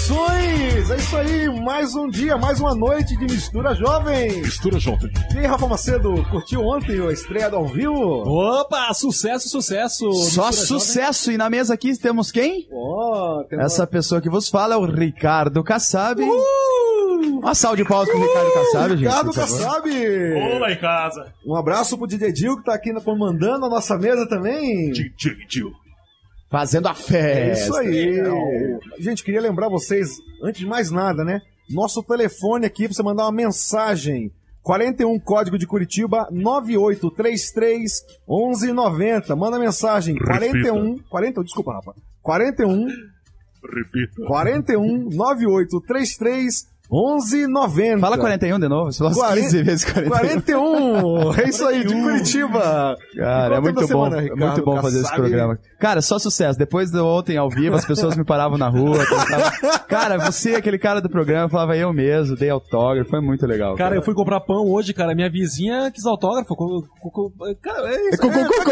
Saudações! 0.00 0.90
É 0.90 0.96
isso 0.96 1.16
aí, 1.16 1.60
mais 1.60 1.94
um 1.94 2.08
dia, 2.08 2.36
mais 2.38 2.58
uma 2.58 2.74
noite 2.74 3.16
de 3.16 3.24
Mistura 3.24 3.74
Jovem. 3.74 4.40
Mistura 4.40 4.78
Jovem. 4.78 5.10
E 5.34 5.38
aí, 5.38 5.46
Rafa 5.46 5.66
Macedo, 5.66 6.24
curtiu 6.30 6.62
ontem 6.62 7.06
a 7.06 7.12
estreia 7.12 7.50
do 7.50 7.56
ao 7.56 7.66
vivo? 7.66 7.92
Opa, 7.94 8.92
sucesso, 8.94 9.48
sucesso. 9.48 10.10
Só 10.12 10.46
Mistura 10.46 10.66
sucesso! 10.66 11.30
E 11.30 11.36
na 11.36 11.50
mesa 11.50 11.74
aqui 11.74 11.96
temos 11.98 12.32
quem? 12.32 12.68
Tem 13.48 13.60
Essa 13.60 13.86
pessoa 13.86 14.20
que 14.20 14.30
vos 14.30 14.48
fala 14.48 14.74
é 14.74 14.78
o 14.78 14.86
Ricardo 14.86 15.62
Kassab. 15.62 16.22
Uma 16.22 17.54
salva 17.54 17.76
de 17.76 17.84
palmas 17.84 18.08
pro 18.08 18.20
Ricardo 18.20 18.52
Kassab, 18.52 18.88
gente. 18.90 19.06
Ricardo. 19.06 19.32
Kassab! 19.32 19.90
Jovem. 19.90 20.56
Ô, 20.56 20.58
lá 20.58 20.72
em 20.72 20.78
casa. 20.78 21.32
Um 21.46 21.54
abraço 21.54 21.98
pro 21.98 22.06
DJ 22.06 22.32
Dil 22.32 22.56
que 22.56 22.64
tá 22.64 22.74
aqui 22.74 22.92
comandando 23.00 23.66
a 23.66 23.68
nossa 23.68 23.98
mesa 23.98 24.26
também. 24.26 24.90
DJ 24.92 25.36
Dil. 25.48 25.72
Fazendo 26.50 26.88
a 26.88 26.90
É 26.90 26.94
festa. 26.94 27.64
isso 27.64 27.76
aí. 27.76 28.78
Gente, 28.98 29.22
queria 29.22 29.40
lembrar 29.40 29.68
vocês, 29.68 30.10
antes 30.42 30.60
de 30.60 30.66
mais 30.66 30.90
nada, 30.90 31.24
né? 31.24 31.40
Nosso 31.70 32.02
telefone 32.02 32.66
aqui 32.66 32.86
pra 32.86 32.94
você 32.94 33.02
mandar 33.02 33.24
uma 33.24 33.32
mensagem. 33.32 34.32
41 34.62 35.18
código 35.20 35.56
de 35.56 35.66
Curitiba 35.66 36.28
9833 36.30 37.92
1190. 38.28 39.34
Manda 39.36 39.58
mensagem 39.58 40.16
41 40.16 40.98
41, 41.08 41.44
desculpa, 41.44 41.72
Rafa. 41.74 41.94
41 42.22 42.86
Repita. 43.62 44.26
41 44.26 45.08
9833 45.10 46.66
1190. 46.90 47.98
Fala 48.00 48.18
41 48.18 48.58
de 48.58 48.68
novo, 48.68 48.92
você 48.92 48.98
fala 49.14 49.34
15 49.34 49.62
vezes 49.62 49.84
41. 49.84 50.10
41! 50.10 51.32
É 51.40 51.48
isso 51.48 51.66
aí, 51.66 51.84
de 51.84 51.94
Curitiba. 51.94 52.96
Cara, 53.16 53.54
é 53.56 53.60
tempo 53.60 53.62
muito 53.62 53.80
bom, 53.80 53.86
semana, 53.86 54.16
é 54.16 54.20
Ricardo 54.22 54.40
muito 54.46 54.64
bom 54.64 54.82
fazer 54.82 55.00
esse 55.00 55.14
programa. 55.14 55.58
Cara, 55.78 56.02
só 56.02 56.18
sucesso. 56.18 56.58
Depois 56.58 56.90
de 56.90 56.98
ontem 56.98 57.36
ao 57.36 57.48
vivo, 57.48 57.76
as 57.76 57.84
pessoas 57.86 58.16
me 58.16 58.24
paravam 58.24 58.58
na 58.58 58.68
rua. 58.68 58.98
perguntavam, 59.06 59.78
cara, 59.88 60.18
você, 60.18 60.54
aquele 60.56 60.78
cara 60.78 61.00
do 61.00 61.08
programa, 61.08 61.48
falava 61.48 61.76
eu 61.76 61.92
mesmo, 61.92 62.36
dei 62.36 62.50
autógrafo, 62.50 63.08
foi 63.10 63.20
muito 63.20 63.46
legal. 63.46 63.76
Cara, 63.76 63.94
eu 63.96 64.02
fui 64.02 64.14
comprar 64.14 64.40
pão 64.40 64.68
hoje, 64.70 64.92
cara. 64.92 65.14
Minha 65.14 65.30
vizinha 65.30 65.90
quis 65.90 66.04
autógrafo. 66.04 66.54
Co- 66.54 66.82
co- 67.00 67.10
co- 67.10 67.32
Cara, 67.62 67.88
é 67.94 68.08
isso. 68.08 68.18
Cu, 68.20 68.28
cu, 68.30 68.44
cu, 68.44 68.70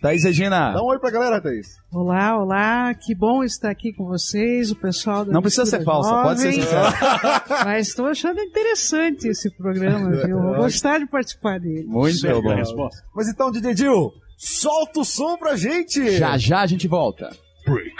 Thaís 0.00 0.24
Regina, 0.24 0.72
Dá 0.72 0.82
um 0.82 0.86
oi 0.86 0.98
pra 0.98 1.10
galera, 1.10 1.40
Thaís. 1.40 1.66
Olá, 1.92 2.38
olá, 2.38 2.94
que 2.94 3.14
bom 3.14 3.42
estar 3.42 3.70
aqui 3.70 3.92
com 3.92 4.04
vocês, 4.04 4.70
o 4.70 4.76
pessoal 4.76 5.24
da 5.24 5.32
não 5.32 5.40
precisa 5.40 5.64
ser 5.66 5.82
falsa, 5.84 6.10
pode 6.22 6.40
ser 6.40 6.52
Jovem. 6.52 6.62
sincera. 6.64 7.44
Mas 7.64 7.88
estou 7.88 8.06
achando 8.06 8.40
interessante 8.40 9.28
esse 9.28 9.50
programa, 9.56 10.10
viu? 10.10 10.40
Vou 10.40 10.54
gostar 10.56 10.98
de 10.98 11.06
participar 11.06 11.58
dele. 11.58 11.84
Muito 11.86 12.18
Chega 12.18 12.40
bom. 12.40 12.54
resposta. 12.54 13.02
Mas 13.14 13.28
então, 13.28 13.50
DJ 13.50 13.74
Dil, 13.74 14.12
solta 14.36 15.00
o 15.00 15.04
som 15.04 15.36
pra 15.38 15.56
gente! 15.56 16.18
Já 16.18 16.36
já 16.36 16.60
a 16.60 16.66
gente 16.66 16.86
volta. 16.86 17.30
Break. 17.66 17.94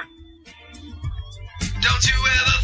Don't 1.80 2.08
you 2.08 2.26
ever 2.26 2.55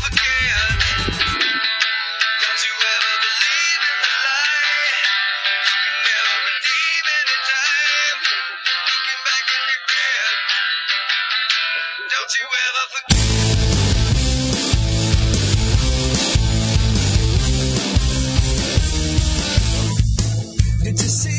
Did 20.83 21.01
you 21.01 21.09
see 21.09 21.32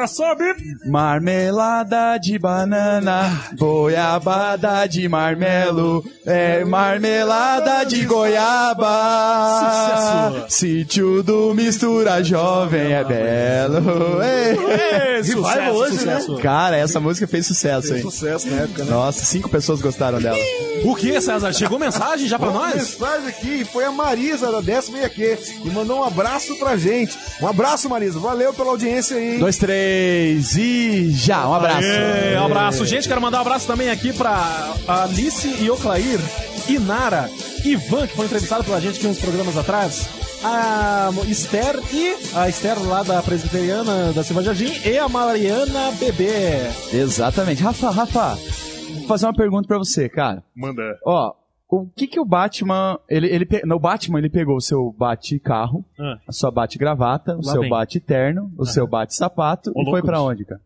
Pro 0.00 0.06
Kassab. 0.06 0.38
Marmelada 0.86 2.16
de 2.18 2.38
banana, 2.38 3.44
goiabada 3.58 4.86
de 4.86 5.06
marmelo, 5.08 6.02
é 6.24 6.64
marmelada 6.64 7.84
de 7.84 8.04
goiaba. 8.04 8.88
Sucesso. 9.60 10.44
Sítio 10.48 11.22
do 11.22 11.54
mistura 11.54 12.22
jovem 12.24 12.92
é 12.92 13.04
belo. 13.04 14.22
Ei. 14.22 14.50
Ei, 14.50 15.22
Revival 15.22 15.74
hoje, 15.74 15.98
sucesso. 15.98 16.36
Cara, 16.38 16.76
essa 16.76 16.98
música 16.98 17.26
fez 17.26 17.46
sucesso, 17.46 17.94
hein? 17.94 18.00
Sucesso 18.02 18.48
na 18.48 18.62
época, 18.62 18.84
né? 18.84 18.90
Nossa, 18.90 19.24
cinco 19.24 19.48
pessoas 19.50 19.80
gostaram 19.82 20.18
dela. 20.18 20.38
O 20.84 20.94
que, 20.94 21.20
César? 21.20 21.52
Chegou 21.52 21.78
mensagem 21.78 22.26
já 22.26 22.38
pra 22.38 22.48
Uma 22.48 22.68
nós? 22.68 22.74
mensagem 22.76 23.28
aqui, 23.28 23.64
foi 23.66 23.84
a 23.84 23.92
Marisa 23.92 24.50
da 24.50 24.60
décima 24.62 24.98
e 24.98 25.04
aqui, 25.04 25.36
e 25.62 25.68
mandou 25.70 25.98
um 26.00 26.04
abraço 26.04 26.56
pra 26.58 26.76
gente. 26.76 27.18
Um 27.42 27.46
abraço, 27.46 27.88
Marisa. 27.88 28.18
Valeu 28.18 28.54
pela 28.54 28.70
audiência 28.70 29.16
aí. 29.16 29.34
hein? 29.34 29.38
Dois, 29.38 29.58
três 29.58 29.89
e 30.56 31.10
já, 31.10 31.48
um 31.48 31.54
abraço. 31.54 31.86
É, 31.86 32.40
um 32.40 32.44
abraço. 32.44 32.86
Gente, 32.86 33.08
quero 33.08 33.20
mandar 33.20 33.38
um 33.38 33.42
abraço 33.42 33.66
também 33.66 33.90
aqui 33.90 34.12
pra 34.12 34.74
Alice 34.86 35.48
e 35.62 35.70
Oclair, 35.70 36.18
Inara, 36.68 37.28
Ivan, 37.64 38.06
que 38.06 38.14
foi 38.14 38.26
entrevistado 38.26 38.64
pela 38.64 38.80
gente 38.80 38.98
aqui 38.98 39.06
uns 39.06 39.18
programas 39.18 39.56
atrás, 39.56 40.08
a 40.42 41.10
Esther 41.28 41.78
e 41.92 42.16
a 42.34 42.48
Esther 42.48 42.82
lá 42.86 43.02
da 43.02 43.22
Presbiteriana 43.22 44.12
da 44.12 44.22
Silva 44.22 44.42
Jardim 44.42 44.72
e 44.84 44.98
a 44.98 45.08
Mariana 45.08 45.92
Bebê. 45.98 46.70
Exatamente. 46.92 47.62
Rafa, 47.62 47.90
Rafa, 47.90 48.38
vou 48.94 49.06
fazer 49.06 49.26
uma 49.26 49.34
pergunta 49.34 49.68
pra 49.68 49.78
você, 49.78 50.08
cara. 50.08 50.42
Manda. 50.56 50.82
Ó, 51.04 51.32
o 51.70 51.86
que 51.94 52.06
que 52.06 52.18
o 52.18 52.24
Batman, 52.24 52.98
ele, 53.08 53.26
ele, 53.28 53.46
pe- 53.46 53.62
no 53.64 53.78
Batman 53.78 54.18
ele 54.18 54.28
pegou 54.28 54.56
o 54.56 54.60
seu 54.60 54.92
bate-carro, 54.98 55.84
Ah. 55.98 56.18
a 56.28 56.32
sua 56.32 56.50
bate-gravata, 56.50 57.34
o 57.34 57.36
Lá 57.46 57.52
seu 57.52 57.60
vem. 57.60 57.70
bate-terno, 57.70 58.50
o 58.58 58.64
seu 58.66 58.86
bate-sapato 58.86 59.70
Ô, 59.70 59.80
e 59.80 59.84
foi 59.84 59.92
loucos. 60.00 60.10
pra 60.10 60.20
onde, 60.22 60.44
cara? 60.44 60.60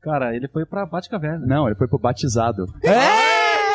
Cara, 0.00 0.36
ele 0.36 0.46
foi 0.48 0.64
pra 0.64 0.86
Batcaverna. 0.86 1.44
Não, 1.44 1.66
ele 1.66 1.74
foi 1.74 1.88
pro 1.88 1.98
batizado. 1.98 2.66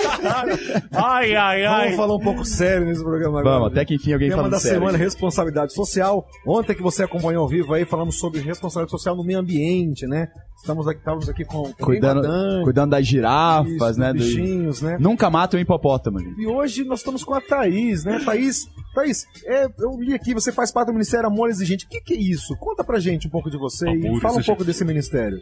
Ai, 0.91 1.35
ai, 1.35 1.63
Vamos 1.83 1.95
falar 1.95 2.15
um 2.15 2.19
pouco 2.19 2.45
sério 2.45 2.85
nesse 2.85 3.03
programa 3.03 3.39
agora. 3.39 3.55
Vamos, 3.59 3.71
até 3.71 3.85
que 3.85 3.95
enfim 3.95 4.13
alguém 4.13 4.29
Tema 4.29 4.37
falando 4.43 4.51
da 4.51 4.59
sério. 4.59 4.79
semana, 4.79 4.97
responsabilidade 4.97 5.73
social. 5.73 6.25
Ontem 6.45 6.75
que 6.75 6.81
você 6.81 7.03
acompanhou 7.03 7.43
ao 7.43 7.47
vivo 7.47 7.73
aí, 7.73 7.85
falamos 7.85 8.19
sobre 8.19 8.39
responsabilidade 8.39 8.91
social 8.91 9.15
no 9.15 9.23
meio 9.23 9.39
ambiente, 9.39 10.05
né? 10.07 10.27
Estamos 10.57 10.87
aqui, 10.87 10.99
estávamos 10.99 11.27
aqui 11.27 11.43
com, 11.43 11.73
Cuidando, 11.73 12.63
cuidando 12.63 12.91
das 12.91 13.05
girafas, 13.07 13.71
isso, 13.91 13.99
né? 13.99 14.13
dos 14.13 14.21
do- 14.29 14.35
bichinhos, 14.35 14.81
né? 14.81 14.97
Nunca 14.99 15.29
mata 15.29 15.57
um 15.57 15.59
hipopótamo. 15.59 16.19
gente. 16.19 16.39
E 16.39 16.45
hoje 16.45 16.83
nós 16.83 16.99
estamos 16.99 17.23
com 17.23 17.33
a 17.33 17.41
Thaís, 17.41 18.03
né? 18.05 18.19
Thaís, 18.23 18.67
Thaís, 18.93 19.25
é, 19.45 19.65
eu 19.79 19.99
li 19.99 20.13
aqui, 20.13 20.33
você 20.35 20.51
faz 20.51 20.71
parte 20.71 20.87
do 20.87 20.93
Ministério 20.93 21.25
Amor 21.27 21.49
Exigente. 21.49 21.85
O 21.85 21.89
que, 21.89 21.99
que 22.01 22.13
é 22.13 22.17
isso? 22.17 22.55
Conta 22.57 22.83
pra 22.83 22.99
gente 22.99 23.27
um 23.27 23.31
pouco 23.31 23.49
de 23.49 23.57
você 23.57 23.87
e 23.89 24.07
Amor 24.07 24.21
fala 24.21 24.37
um 24.37 24.43
pouco 24.43 24.63
desse 24.63 24.85
ministério. 24.85 25.39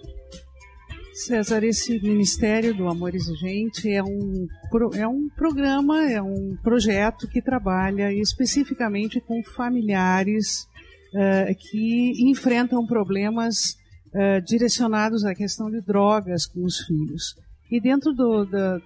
César, 1.25 1.63
esse 1.63 1.99
Ministério 2.01 2.73
do 2.75 2.87
Amor 2.87 3.13
Exigente 3.13 3.89
é 3.89 4.01
um, 4.03 4.47
é 4.95 5.07
um 5.07 5.27
programa, 5.35 6.09
é 6.09 6.21
um 6.21 6.55
projeto 6.63 7.27
que 7.27 7.41
trabalha 7.41 8.11
especificamente 8.13 9.19
com 9.21 9.41
familiares 9.43 10.65
eh, 11.13 11.53
que 11.55 12.11
enfrentam 12.29 12.85
problemas 12.85 13.75
eh, 14.13 14.39
direcionados 14.41 15.25
à 15.25 15.33
questão 15.35 15.69
de 15.69 15.81
drogas 15.81 16.45
com 16.45 16.63
os 16.63 16.79
filhos. 16.79 17.35
E 17.71 17.79
dentro 17.79 18.13
do, 18.13 18.45
da- 18.45 18.79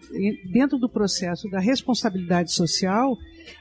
dentro 0.51 0.77
do 0.77 0.89
processo 0.89 1.49
da 1.49 1.59
responsabilidade 1.59 2.51
social, 2.51 3.15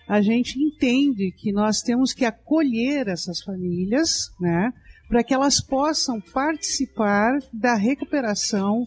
a 0.09 0.21
gente 0.21 0.59
entende 0.59 1.31
que 1.37 1.53
nós 1.53 1.81
temos 1.83 2.13
que 2.13 2.25
acolher 2.25 3.07
essas 3.09 3.41
famílias, 3.43 4.31
né? 4.41 4.73
Para 5.13 5.23
que 5.23 5.35
elas 5.35 5.61
possam 5.61 6.19
participar 6.33 7.39
da 7.53 7.75
recuperação 7.75 8.87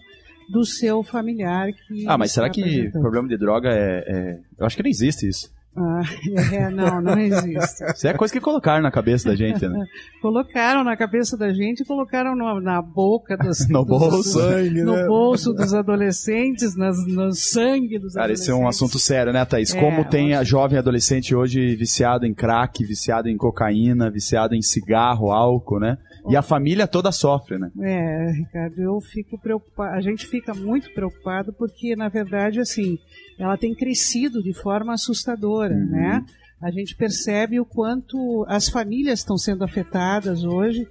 do 0.50 0.66
seu 0.66 1.04
familiar 1.04 1.72
que 1.72 2.08
Ah, 2.08 2.18
mas 2.18 2.32
será 2.32 2.50
que 2.50 2.90
problema 2.90 3.28
de 3.28 3.38
droga 3.38 3.70
é, 3.70 4.04
é- 4.08 4.40
Eu 4.58 4.66
acho 4.66 4.76
que 4.76 4.82
não 4.82 4.90
existe 4.90 5.28
isso. 5.28 5.54
Ah, 5.78 6.02
é, 6.54 6.70
não, 6.70 7.02
não 7.02 7.20
existe. 7.20 7.84
Isso 7.94 8.08
é 8.08 8.14
coisa 8.14 8.34
que 8.34 8.40
colocaram 8.40 8.82
na 8.82 8.92
cabeça 8.92 9.28
da 9.30 9.36
gente, 9.36 9.68
né? 9.68 9.86
Colocaram 10.22 10.84
na 10.84 10.96
cabeça 10.98 11.38
da 11.38 11.54
gente 11.54 11.82
e 11.82 11.86
colocaram 11.86 12.36
no- 12.36 12.60
na 12.60 12.82
boca 12.82 13.38
dos, 13.38 13.68
No 13.70 13.84
dos- 13.86 14.00
bolso. 14.00 14.40
Sangue, 14.40 14.82
no 14.82 14.94
né? 14.96 15.06
bolso 15.06 15.54
dos 15.54 15.74
adolescentes, 15.74 16.76
nas, 16.76 16.98
no 17.08 17.32
sangue 17.34 18.00
dos 18.00 18.14
Cara, 18.14 18.32
esse 18.32 18.50
é 18.50 18.56
um 18.56 18.68
assunto 18.68 18.98
sério, 18.98 19.32
né, 19.34 19.44
Thaís? 19.46 19.74
É, 19.76 19.80
Como 19.80 20.04
tem 20.06 20.34
a 20.34 20.44
jovem 20.44 20.80
adolescente 20.80 21.36
hoje 21.36 21.76
viciado 21.76 22.26
em 22.26 22.34
crack, 22.34 22.84
viciado 22.84 23.30
em 23.30 23.38
cocaína, 23.38 24.10
viciado 24.10 24.56
em 24.56 24.62
cigarro, 24.62 25.32
álcool, 25.32 25.80
né? 25.80 25.98
E 26.28 26.36
a 26.36 26.42
família 26.42 26.88
toda 26.88 27.12
sofre, 27.12 27.60
né? 27.60 27.70
É, 27.82 28.32
Ricardo, 28.32 28.82
eu 28.82 29.00
fico 29.00 29.38
preocupado, 29.40 29.94
a 29.96 30.02
gente 30.02 30.26
fica 30.26 30.56
muito 30.56 30.92
preocupado 30.92 31.54
porque, 31.54 31.96
na 31.96 32.10
verdade, 32.10 32.60
assim, 32.60 32.98
ela 33.38 33.58
tem 33.58 33.74
crescido 33.74 34.42
de 34.42 34.54
forma 34.54 34.94
assustadora, 34.94 35.74
Uhum. 35.74 35.86
né? 35.92 36.26
A 36.62 36.72
gente 36.72 36.96
percebe 36.96 37.60
o 37.60 37.66
quanto 37.66 38.46
as 38.48 38.70
famílias 38.70 39.20
estão 39.20 39.38
sendo 39.38 39.64
afetadas 39.64 40.44
hoje 40.44 40.88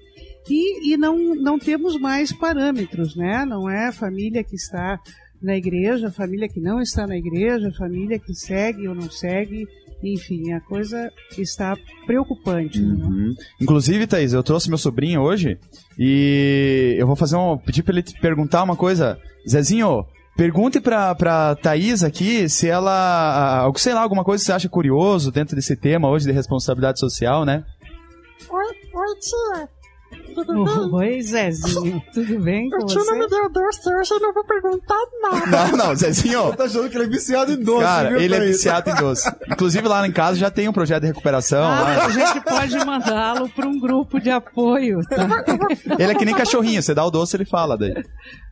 e, 0.49 0.93
e 0.93 0.96
não, 0.96 1.35
não 1.35 1.58
temos 1.58 1.99
mais 1.99 2.31
parâmetros, 2.32 3.17
né? 3.17 3.44
Não 3.46 3.69
é 3.69 3.88
a 3.88 3.93
família 3.93 4.44
que 4.44 4.55
está 4.55 5.00
na 5.43 5.56
igreja, 5.56 6.11
família 6.11 6.49
que 6.49 6.61
não 6.61 6.81
está 6.81 7.06
na 7.06 7.17
igreja, 7.17 7.73
família 7.76 8.19
que 8.19 8.35
segue 8.35 8.87
ou 8.87 8.94
não 8.94 9.11
segue, 9.11 9.67
enfim, 10.02 10.52
a 10.52 10.61
coisa 10.61 11.11
está 11.37 11.76
preocupante. 12.06 12.81
né? 12.81 13.02
Uhum. 13.05 13.35
Inclusive, 13.61 14.06
Thaís, 14.06 14.32
eu 14.35 14.43
trouxe 14.43 14.69
meu 14.69 14.79
sobrinho 14.79 15.23
hoje 15.23 15.58
e 15.99 16.94
eu 16.99 17.06
vou 17.06 17.17
fazer 17.17 17.37
um. 17.37 17.56
pedir 17.56 17.82
pra 17.82 17.94
ele 17.94 18.02
te 18.02 18.19
perguntar 18.20 18.62
uma 18.62 18.76
coisa. 18.76 19.19
Zezinho, 19.49 20.05
pergunte 20.37 20.81
pra, 20.81 21.15
pra 21.15 21.57
Thaís 21.57 22.03
aqui 22.03 22.49
se 22.49 22.69
ela. 22.69 23.71
sei 23.77 23.95
lá, 23.95 24.01
alguma 24.03 24.25
coisa 24.25 24.43
que 24.43 24.47
você 24.47 24.53
acha 24.53 24.69
curioso 24.69 25.31
dentro 25.31 25.55
desse 25.57 25.77
tema 25.77 26.09
hoje 26.09 26.27
de 26.27 26.33
responsabilidade 26.33 26.99
social, 26.99 27.45
né? 27.45 27.65
Oi, 28.51 28.65
oi, 28.95 29.14
tia. 29.19 29.69
Tudo 30.35 30.64
bem? 30.64 30.93
Oi, 30.93 31.23
Zezinho, 31.23 32.03
tudo 32.12 32.41
bem 32.41 32.69
com 32.71 32.83
O 32.83 32.87
tio 32.87 33.05
não 33.05 33.14
me 33.14 33.29
você? 33.29 33.29
deu 33.37 33.50
doce 33.50 33.95
hoje, 33.95 34.14
eu 34.14 34.21
não 34.21 34.33
vou 34.35 34.45
perguntar 34.45 34.99
nada. 35.23 35.47
Não, 35.47 35.76
não, 35.76 35.95
Zezinho. 35.97 36.55
Tá 36.57 36.64
achando 36.64 36.88
que 36.91 36.97
ele 36.97 37.05
é 37.05 37.09
viciado 37.09 37.53
em 37.53 37.62
doce, 37.62 37.85
Cara, 37.85 38.09
viu, 38.11 38.21
ele 38.21 38.35
é 38.35 38.41
viciado 38.41 38.91
em 38.91 38.95
doce. 38.95 39.33
Inclusive 39.50 39.87
lá 39.88 40.07
em 40.07 40.12
casa 40.12 40.37
já 40.38 40.50
tem 40.50 40.69
um 40.69 40.73
projeto 40.73 41.03
de 41.03 41.07
recuperação. 41.09 41.62
Ah, 41.64 41.81
lá. 41.81 42.07
a 42.07 42.11
gente 42.11 42.41
pode 42.41 42.85
mandá-lo 42.85 43.49
para 43.49 43.67
um 43.67 43.79
grupo 43.79 44.21
de 44.21 44.31
apoio, 44.31 45.00
tá? 45.09 45.45
Ele 45.99 46.12
é 46.12 46.14
que 46.14 46.25
nem 46.25 46.35
cachorrinho, 46.35 46.83
você 46.83 46.95
dá 46.95 47.05
o 47.05 47.11
doce, 47.11 47.37
ele 47.37 47.45
fala 47.45 47.76
daí. 47.79 47.95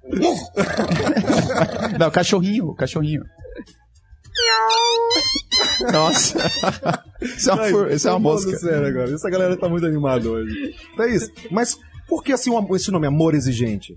Não, 1.99 2.11
cachorrinho, 2.11 2.75
cachorrinho. 2.75 3.23
Nossa. 5.93 6.39
Isso 7.23 7.51
é 7.51 7.55
uma, 7.55 7.93
isso 7.93 8.09
é 8.09 8.11
uma 8.11 8.19
mosca. 8.19 8.57
sério 8.59 8.85
agora. 8.87 9.15
Essa 9.15 9.31
galera 9.31 9.57
tá 9.57 9.69
muito 9.69 9.87
animada 9.87 10.29
hoje. 10.29 10.75
Thaís, 10.97 11.31
mas 11.53 11.79
por 12.09 12.25
que 12.25 12.33
assim 12.33 12.51
um- 12.51 12.75
esse 12.75 12.91
nome, 12.91 13.07
Amor 13.07 13.33
Exigente? 13.35 13.97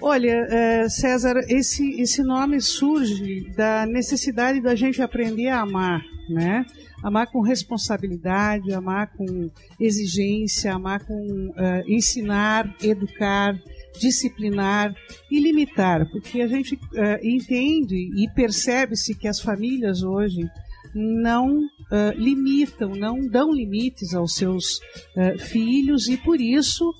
Olha, 0.00 0.46
eh, 0.48 0.88
César, 0.88 1.34
esse, 1.48 2.00
esse 2.00 2.22
nome 2.22 2.58
surge 2.62 3.46
da 3.54 3.84
necessidade 3.84 4.62
da 4.62 4.74
gente 4.74 5.02
aprender 5.02 5.48
a 5.48 5.60
amar, 5.60 6.00
né? 6.30 6.64
Amar 7.02 7.26
com 7.26 7.42
responsabilidade, 7.42 8.72
amar 8.72 9.08
com 9.14 9.50
exigência, 9.78 10.72
amar 10.72 11.04
com 11.04 11.52
eh, 11.58 11.82
ensinar, 11.86 12.74
educar, 12.82 13.54
disciplinar 13.98 14.94
e 15.30 15.40
limitar, 15.40 16.08
porque 16.10 16.40
a 16.40 16.46
gente 16.46 16.78
eh, 16.94 17.20
entende 17.22 18.10
e 18.16 18.28
percebe-se 18.34 19.14
que 19.14 19.28
as 19.28 19.40
famílias 19.40 20.02
hoje 20.02 20.48
não 20.94 21.60
eh, 21.90 22.14
limitam, 22.16 22.90
não 22.90 23.26
dão 23.26 23.52
limites 23.52 24.14
aos 24.14 24.34
seus 24.34 24.80
eh, 25.16 25.38
filhos 25.38 26.08
e 26.08 26.16
por 26.16 26.40
isso 26.40 26.92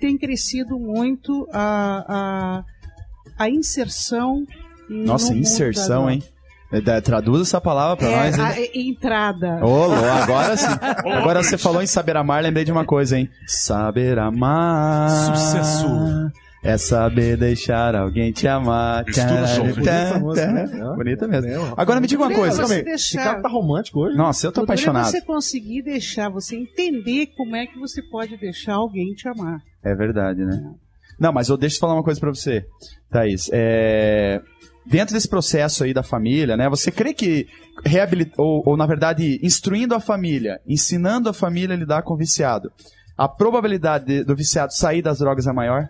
tem 0.00 0.16
crescido 0.16 0.78
muito 0.78 1.48
a, 1.52 2.64
a, 3.38 3.44
a 3.44 3.50
inserção. 3.50 4.46
Nossa, 4.88 5.34
inserção, 5.34 6.10
hein? 6.10 6.22
É, 6.72 7.00
Traduz 7.00 7.42
essa 7.42 7.60
palavra 7.60 7.96
pra 7.96 8.10
nós, 8.10 8.38
É, 8.38 8.40
hein? 8.40 8.46
a 8.46 8.60
é, 8.60 8.70
entrada. 8.88 9.64
Ô, 9.64 9.86
Lô, 9.86 9.94
agora 9.94 10.56
sim. 10.56 10.66
Agora 11.12 11.42
você 11.42 11.56
falou 11.56 11.80
em 11.82 11.86
saber 11.86 12.16
amar, 12.16 12.42
lembrei 12.42 12.64
de 12.64 12.72
uma 12.72 12.84
coisa, 12.84 13.16
hein? 13.18 13.30
Saber 13.46 14.18
amar. 14.18 15.08
Sucesso. 15.10 15.86
É 16.64 16.76
saber 16.76 17.36
deixar 17.36 17.94
alguém 17.94 18.32
te 18.32 18.48
amar. 18.48 19.04
Estuda, 19.08 19.46
jovem. 19.46 19.74
Bonita 19.74 20.18
música, 20.18 20.46
né? 20.52 20.66
Bonita 20.96 21.28
mesmo. 21.28 21.48
É. 21.48 21.74
Agora 21.76 22.00
me 22.00 22.08
diga 22.08 22.22
uma 22.24 22.34
coisa. 22.34 22.56
você 22.56 22.62
Calma 22.62 22.74
deixar- 22.84 22.94
Esse 22.94 23.16
cara 23.16 23.40
tá 23.40 23.48
romântico 23.48 24.00
hoje. 24.00 24.16
Nossa, 24.16 24.48
eu 24.48 24.50
tô 24.52 24.62
é 24.62 24.64
apaixonado. 24.64 25.04
você 25.08 25.20
conseguir 25.20 25.82
deixar, 25.82 26.28
você 26.28 26.56
entender 26.56 27.28
como 27.36 27.54
é 27.54 27.66
que 27.66 27.78
você 27.78 28.02
pode 28.02 28.36
deixar 28.36 28.74
alguém 28.74 29.14
te 29.14 29.28
amar. 29.28 29.60
É 29.84 29.94
verdade, 29.94 30.44
né? 30.44 30.60
Não, 31.20 31.32
mas 31.32 31.48
eu 31.48 31.56
deixo 31.56 31.76
eu 31.76 31.80
falar 31.80 31.94
uma 31.94 32.02
coisa 32.02 32.18
pra 32.18 32.30
você, 32.30 32.66
Thaís. 33.10 33.48
É... 33.52 34.42
Dentro 34.86 35.14
desse 35.14 35.28
processo 35.28 35.82
aí 35.84 35.92
da 35.92 36.02
família, 36.02 36.56
né? 36.56 36.68
Você 36.68 36.90
crê 36.92 37.12
que 37.12 37.46
reabilit... 37.84 38.32
ou, 38.38 38.62
ou, 38.64 38.76
na 38.76 38.86
verdade, 38.86 39.38
instruindo 39.42 39.94
a 39.94 40.00
família, 40.00 40.60
ensinando 40.66 41.28
a 41.28 41.32
família 41.32 41.74
a 41.74 41.78
lidar 41.78 42.02
com 42.02 42.14
o 42.14 42.16
viciado, 42.16 42.70
a 43.18 43.26
probabilidade 43.28 44.04
de- 44.04 44.24
do 44.24 44.36
viciado 44.36 44.72
sair 44.72 45.02
das 45.02 45.18
drogas 45.18 45.46
é 45.46 45.52
maior? 45.52 45.88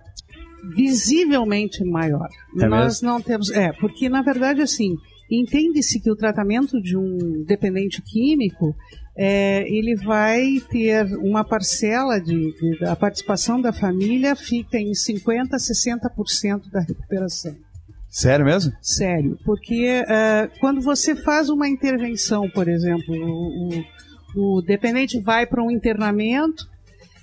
visivelmente 0.75 1.85
maior. 1.85 2.29
É 2.61 2.67
Nós 2.67 3.01
não 3.03 3.21
temos. 3.21 3.51
É, 3.51 3.73
porque 3.73 4.09
na 4.09 4.23
verdade, 4.23 4.61
assim, 4.63 4.97
entende-se 5.31 6.01
que 6.01 6.11
o 6.11 6.17
tratamento 6.17 6.81
de 6.81 6.97
um 6.97 7.45
dependente 7.47 8.03
químico 8.03 8.75
é, 9.17 9.63
ele 9.69 9.95
vai 9.97 10.61
ter 10.69 11.05
uma 11.19 11.45
parcela 11.45 12.19
de, 12.19 12.35
de- 12.53 12.79
da 12.81 12.95
participação 12.97 13.61
da 13.61 13.73
família 13.73 14.35
fica 14.37 14.77
em 14.79 14.93
50% 14.93 15.53
a 15.53 15.57
60% 15.57 16.71
da 16.71 16.81
recuperação. 16.81 17.55
Sério 18.09 18.45
mesmo? 18.47 18.73
Sério, 18.81 19.39
porque 19.45 20.03
eh, 20.09 20.49
quando 20.61 20.81
você 20.81 21.15
faz 21.15 21.49
uma 21.51 21.69
intervenção, 21.69 22.49
por 22.51 22.67
exemplo, 22.69 23.15
o, 23.15 23.69
o- 23.69 23.85
o 24.59 24.63
dependente 24.63 25.19
vai 25.21 25.47
para 25.47 25.63
um 25.63 25.71
internamento 25.71 26.67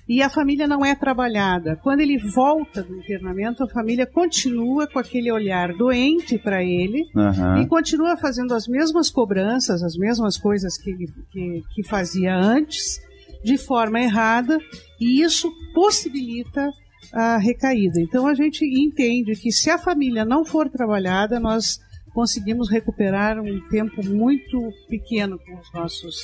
e 0.08 0.20
a 0.22 0.28
família 0.28 0.66
não 0.68 0.84
é 0.84 0.94
trabalhada. 0.94 1.76
Quando 1.82 2.00
ele 2.00 2.18
volta 2.18 2.82
do 2.82 2.96
internamento, 2.96 3.62
a 3.64 3.68
família 3.68 4.04
continua 4.06 4.86
com 4.86 4.98
aquele 4.98 5.30
olhar 5.32 5.72
doente 5.74 6.36
para 6.38 6.62
ele 6.62 7.04
Aham. 7.16 7.62
e 7.62 7.66
continua 7.66 8.16
fazendo 8.16 8.52
as 8.52 8.66
mesmas 8.68 9.10
cobranças, 9.10 9.82
as 9.82 9.96
mesmas 9.96 10.36
coisas 10.36 10.76
que, 10.76 10.92
que, 11.32 11.62
que 11.74 11.82
fazia 11.88 12.36
antes, 12.36 13.00
de 13.42 13.56
forma 13.56 14.00
errada, 14.00 14.58
e 15.00 15.22
isso 15.22 15.50
possibilita 15.74 16.68
a 17.14 17.38
recaída. 17.38 18.00
Então 18.00 18.26
a 18.26 18.34
gente 18.34 18.64
entende 18.64 19.36
que 19.36 19.52
se 19.52 19.70
a 19.70 19.78
família 19.78 20.24
não 20.24 20.44
for 20.44 20.68
trabalhada, 20.68 21.38
nós 21.38 21.78
conseguimos 22.12 22.68
recuperar 22.68 23.40
um 23.40 23.60
tempo 23.68 24.04
muito 24.04 24.72
pequeno 24.88 25.38
com 25.38 25.58
os 25.58 25.72
nossos. 25.72 26.16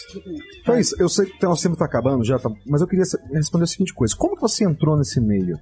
Então 0.61 0.75
é 0.75 0.81
isso, 0.81 0.95
eu 1.01 1.09
sei 1.09 1.27
que 1.27 1.45
o 1.45 1.49
nosso 1.49 1.63
tempo 1.63 1.77
tá 1.77 1.85
acabando 1.85 2.25
já, 2.25 2.39
tá- 2.39 2.51
mas 2.67 2.81
eu 2.81 2.87
queria 2.87 3.05
responder 3.33 3.65
a 3.65 3.67
seguinte 3.67 3.95
coisa. 3.95 4.15
Como 4.17 4.35
que 4.35 4.43
você 4.43 4.65
entrou 4.65 4.97
nesse 4.97 5.21
meio? 5.21 5.59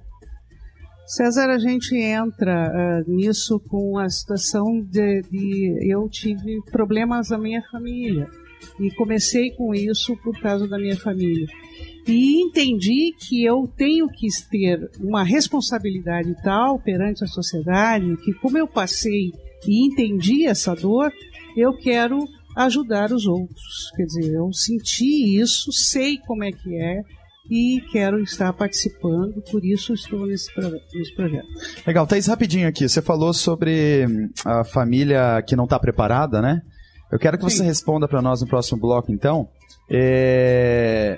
César, 1.05 1.49
a 1.49 1.57
gente 1.57 1.95
entra 1.95 2.67
ah, 2.67 3.03
nisso 3.07 3.59
com 3.59 3.97
a 3.97 4.07
situação 4.09 4.81
de, 4.81 5.23
de 5.23 5.91
eu 5.91 6.07
tive 6.07 6.61
problemas 6.71 7.29
na 7.29 7.37
minha 7.39 7.63
família 7.71 8.29
e 8.79 8.91
comecei 8.91 9.51
com 9.51 9.73
isso 9.73 10.15
por 10.17 10.39
causa 10.39 10.67
da 10.67 10.77
minha 10.77 10.97
família 10.97 11.47
e 12.07 12.41
entendi 12.41 13.13
que 13.17 13.43
eu 13.43 13.67
tenho 13.77 14.07
que 14.07 14.27
ter 14.49 14.89
uma 14.99 15.23
responsabilidade 15.23 16.35
tal 16.43 16.79
perante 16.79 17.23
a 17.23 17.27
sociedade 17.27 18.17
que 18.17 18.33
como 18.33 18.57
eu 18.57 18.67
passei 18.67 19.31
e 19.67 19.85
entendi 19.85 20.45
essa 20.45 20.73
dor, 20.73 21.11
eu 21.55 21.77
quero 21.77 22.25
ajudar 22.55 23.11
os 23.11 23.27
outros. 23.27 23.91
Quer 23.95 24.05
dizer, 24.05 24.33
eu 24.33 24.51
senti 24.53 25.37
isso, 25.39 25.71
sei 25.71 26.17
como 26.17 26.43
é 26.43 26.51
que 26.51 26.75
é 26.75 27.01
e 27.51 27.81
quero 27.91 28.21
estar 28.21 28.53
participando, 28.53 29.41
por 29.51 29.65
isso 29.65 29.93
estou 29.93 30.25
nesse, 30.25 30.49
nesse 30.93 31.15
projeto. 31.15 31.47
Legal, 31.85 32.05
Thaís, 32.05 32.27
rapidinho 32.27 32.67
aqui. 32.67 32.87
Você 32.87 33.01
falou 33.01 33.33
sobre 33.33 34.05
a 34.45 34.63
família 34.63 35.43
que 35.45 35.55
não 35.55 35.63
está 35.63 35.79
preparada, 35.79 36.41
né? 36.41 36.61
Eu 37.11 37.17
quero 37.19 37.37
que 37.37 37.43
você 37.43 37.57
Sim. 37.57 37.65
responda 37.65 38.07
para 38.07 38.21
nós 38.21 38.41
no 38.41 38.47
próximo 38.47 38.79
bloco, 38.79 39.11
então. 39.11 39.47
É, 39.89 41.17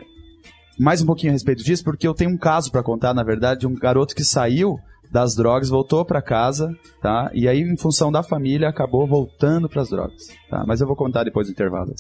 Mais 0.79 1.01
um 1.01 1.05
pouquinho 1.05 1.31
a 1.31 1.33
respeito 1.33 1.63
disso, 1.63 1.83
porque 1.83 2.07
eu 2.07 2.13
tenho 2.13 2.31
um 2.31 2.38
caso 2.38 2.71
para 2.71 2.81
contar, 2.81 3.13
na 3.13 3.24
verdade, 3.24 3.62
de 3.62 3.67
um 3.67 3.75
garoto 3.75 4.15
que 4.15 4.24
saiu 4.24 4.79
das 5.12 5.36
drogas, 5.36 5.69
voltou 5.69 6.05
para 6.05 6.21
casa, 6.21 6.74
tá? 7.01 7.29
E 7.33 7.48
aí, 7.48 7.60
em 7.62 7.77
função 7.77 8.12
da 8.12 8.24
família, 8.24 8.69
acabou 8.69 9.05
voltando 9.05 9.67
para 9.67 9.81
as 9.81 9.89
drogas, 9.89 10.27
tá? 10.50 10.63
Mas 10.65 10.79
eu 10.79 10.88
vou 10.88 10.95
contar 10.95 11.25
depois 11.25 11.48
do 11.48 11.51
intervalo. 11.51 11.93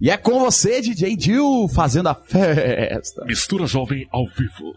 E 0.00 0.10
é 0.10 0.16
com 0.16 0.40
você, 0.40 0.80
DJ 0.80 1.16
Jill, 1.18 1.68
fazendo 1.68 2.08
a 2.08 2.14
festa. 2.14 3.24
Mistura 3.24 3.66
Jovem 3.66 4.06
ao 4.10 4.26
vivo. 4.26 4.72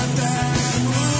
Eterno 0.00 1.11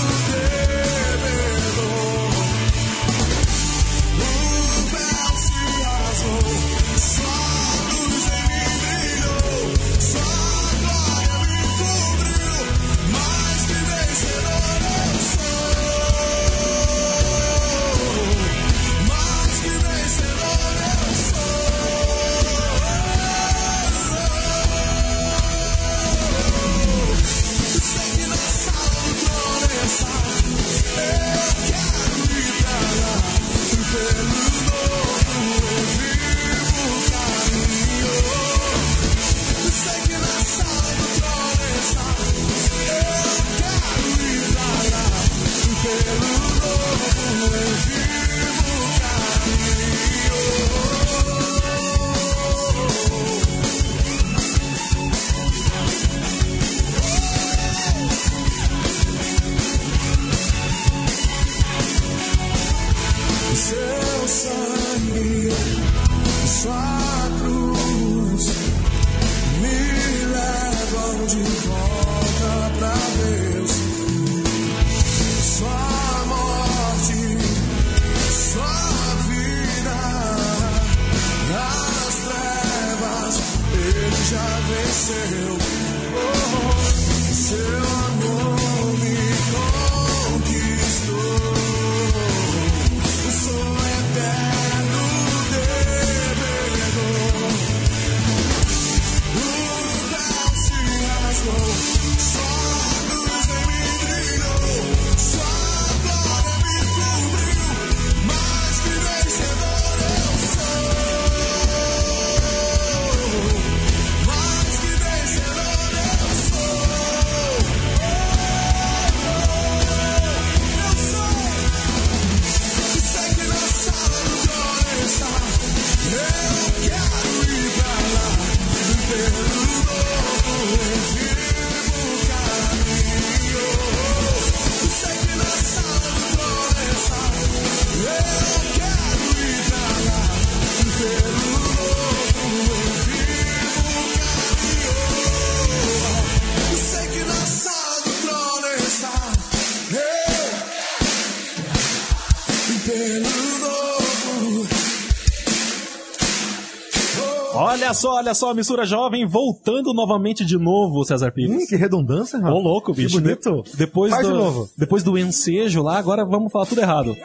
Olha 158.23 158.35
só, 158.35 158.50
a 158.50 158.55
mistura 158.55 158.87
jovem 158.87 159.26
voltando 159.26 159.93
novamente 159.93 160.45
de 160.45 160.57
novo, 160.57 161.05
César 161.05 161.31
Hum, 161.31 161.33
Pires. 161.35 161.69
que 161.69 161.75
redundância, 161.75 162.38
Ô, 162.38 162.43
rapaz. 162.43 162.62
louco, 162.64 162.95
bicho. 162.95 163.17
Que 163.17 163.21
bonito. 163.21 163.62
De- 163.64 163.76
depois 163.79 164.12
Faz 164.12 164.25
do, 164.25 164.33
de 164.33 164.38
novo. 164.38 164.71
Depois 164.79 165.02
do 165.02 165.19
ensejo 165.19 165.83
lá, 165.83 165.99
agora 165.99 166.25
vamos 166.25 166.52
falar 166.52 166.67
tudo 166.67 166.81
errado. 166.81 167.17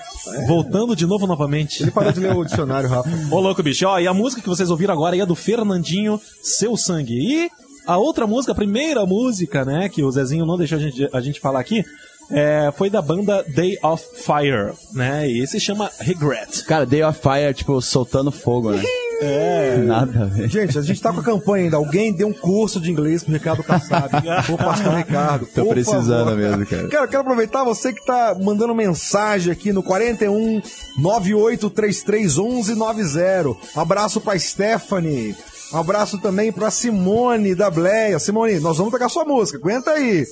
Voltando 0.47 0.95
de 0.95 1.05
novo 1.05 1.27
novamente. 1.27 1.83
Ele 1.83 1.91
parou 1.91 2.11
de 2.11 2.19
ler 2.19 2.35
o 2.35 2.43
dicionário, 2.43 2.89
Rafa. 2.89 3.07
Ô, 3.31 3.39
louco, 3.39 3.61
bicho. 3.61 3.85
Ó, 3.85 3.99
e 3.99 4.07
a 4.07 4.13
música 4.13 4.41
que 4.41 4.49
vocês 4.49 4.71
ouviram 4.71 4.91
agora 4.95 5.13
aí 5.13 5.21
é 5.21 5.25
do 5.25 5.35
Fernandinho, 5.35 6.19
Seu 6.41 6.75
Sangue. 6.75 7.13
E 7.13 7.51
a 7.85 7.97
outra 7.99 8.25
música, 8.25 8.51
a 8.53 8.55
primeira 8.55 9.05
música, 9.05 9.63
né, 9.63 9.89
que 9.89 10.01
o 10.01 10.11
Zezinho 10.11 10.47
não 10.47 10.57
deixou 10.57 10.79
a 10.79 10.81
gente, 10.81 11.07
a 11.13 11.21
gente 11.21 11.39
falar 11.39 11.59
aqui, 11.59 11.83
é, 12.31 12.73
foi 12.75 12.89
da 12.89 13.03
banda 13.03 13.45
Day 13.55 13.77
of 13.83 14.03
Fire, 14.15 14.73
né? 14.93 15.29
E 15.29 15.45
se 15.45 15.59
chama 15.59 15.91
Regret. 15.99 16.63
Cara, 16.65 16.87
Day 16.87 17.03
of 17.03 17.19
Fire, 17.21 17.53
tipo, 17.53 17.79
soltando 17.83 18.31
fogo, 18.31 18.71
né? 18.71 18.81
É. 19.21 19.77
Nada, 19.77 20.25
velho. 20.25 20.47
Gente, 20.47 20.77
a 20.77 20.81
gente 20.81 21.01
tá 21.01 21.11
com 21.11 21.19
a 21.19 21.23
campanha 21.23 21.65
ainda. 21.65 21.77
Alguém 21.77 22.13
dê 22.13 22.23
um 22.23 22.33
curso 22.33 22.79
de 22.79 22.91
inglês 22.91 23.23
pro 23.23 23.33
Ricardo 23.33 23.63
Kassab. 23.63 24.09
Ou 24.49 24.57
pastor 24.57 24.93
Ricardo. 24.93 25.47
Tô 25.53 25.65
por 25.65 25.73
precisando 25.73 26.29
favor. 26.29 26.37
mesmo, 26.37 26.65
cara. 26.65 26.87
Cara, 26.87 27.03
eu 27.05 27.09
quero 27.09 27.21
aproveitar 27.21 27.63
você 27.63 27.91
que 27.93 28.05
tá 28.05 28.35
mandando 28.39 28.75
mensagem 28.75 29.51
aqui 29.51 29.73
no 29.73 29.81
41 29.81 30.61
9833 30.99 32.37
1190. 32.37 33.49
Um 33.75 33.81
abraço 33.81 34.21
pra 34.21 34.37
Stephanie. 34.37 35.35
Um 35.73 35.77
abraço 35.77 36.17
também 36.19 36.51
pra 36.51 36.71
Simone 36.71 37.53
da 37.53 37.69
Bleia. 37.69 38.19
Simone, 38.19 38.59
nós 38.59 38.77
vamos 38.77 38.91
tocar 38.91 39.09
sua 39.09 39.25
música. 39.25 39.57
Aguenta 39.57 39.91
aí. 39.91 40.25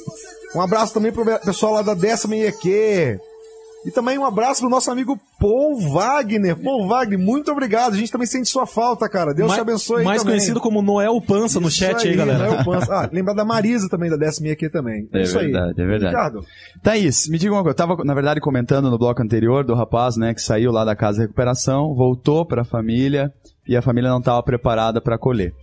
Um 0.56 0.62
abraço 0.62 0.94
também 0.94 1.12
pro 1.12 1.25
pessoal 1.39 1.74
lá 1.74 1.82
da 1.82 1.94
décima 1.94 2.36
IEQ. 2.36 3.20
E 3.86 3.92
também 3.92 4.18
um 4.18 4.25
abraço 4.25 4.62
pro 4.62 4.70
nosso 4.70 4.89
amigo 4.89 5.15
Paul 5.39 5.80
Wagner. 5.92 6.56
Paul 6.58 6.88
Wagner, 6.88 7.20
muito 7.20 7.51
obrigado. 7.51 7.94
A 7.94 7.98
gente 7.98 8.12
também 8.12 8.25
sente 8.25 8.50
sua 8.50 8.65
falta, 8.65 9.08
cara. 9.08 9.32
Deus 9.34 9.50
Ma- 9.50 9.54
te 9.56 9.62
abençoe 9.62 10.00
aí 10.00 10.04
Mais 10.06 10.22
também. 10.24 10.34
conhecido 10.38 10.60
como 10.60 10.82
Noel 10.82 11.22
Pança 11.22 11.60
no 11.60 11.68
Isso 11.68 11.77
chat 11.77 12.08
aí, 12.08 12.15
galera. 12.15 12.50
Noel 12.50 12.63
Pança. 12.65 12.92
Ah, 12.92 13.08
lembra 13.13 13.36
da 13.36 13.46
Marisa 13.46 13.88
também, 13.88 14.10
da 14.10 14.18
décima 14.18 14.51
aqui 14.51 14.70
também. 14.70 15.08
É 15.13 15.22
Isso 15.22 15.38
aí. 15.38 15.51
verdade, 15.51 15.82
é 15.82 15.86
verdade. 15.86 16.15
Ricardo, 16.15 16.46
Thaís, 16.82 17.27
me 17.27 17.38
diga 17.38 17.54
uma 17.54 17.62
coisa. 17.62 17.74
Eu 17.74 17.77
tava, 17.88 18.04
na 18.04 18.13
verdade, 18.15 18.39
comentando 18.42 18.89
no 18.89 18.98
bloco 18.98 19.22
anterior 19.22 19.63
do 19.63 19.75
rapaz, 19.75 20.18
né, 20.18 20.34
que 20.34 20.42
saiu 20.42 20.72
lá 20.72 20.84
da 20.84 20.96
casa 20.96 21.18
de 21.18 21.22
recuperação, 21.24 21.94
voltou 21.94 22.46
pra 22.46 22.63
família 22.63 23.32
e 23.67 23.75
a 23.75 23.81
família 23.81 24.10
não 24.10 24.19
estava 24.19 24.41
preparada 24.43 25.01
para 25.01 25.15
acolher. 25.15 25.53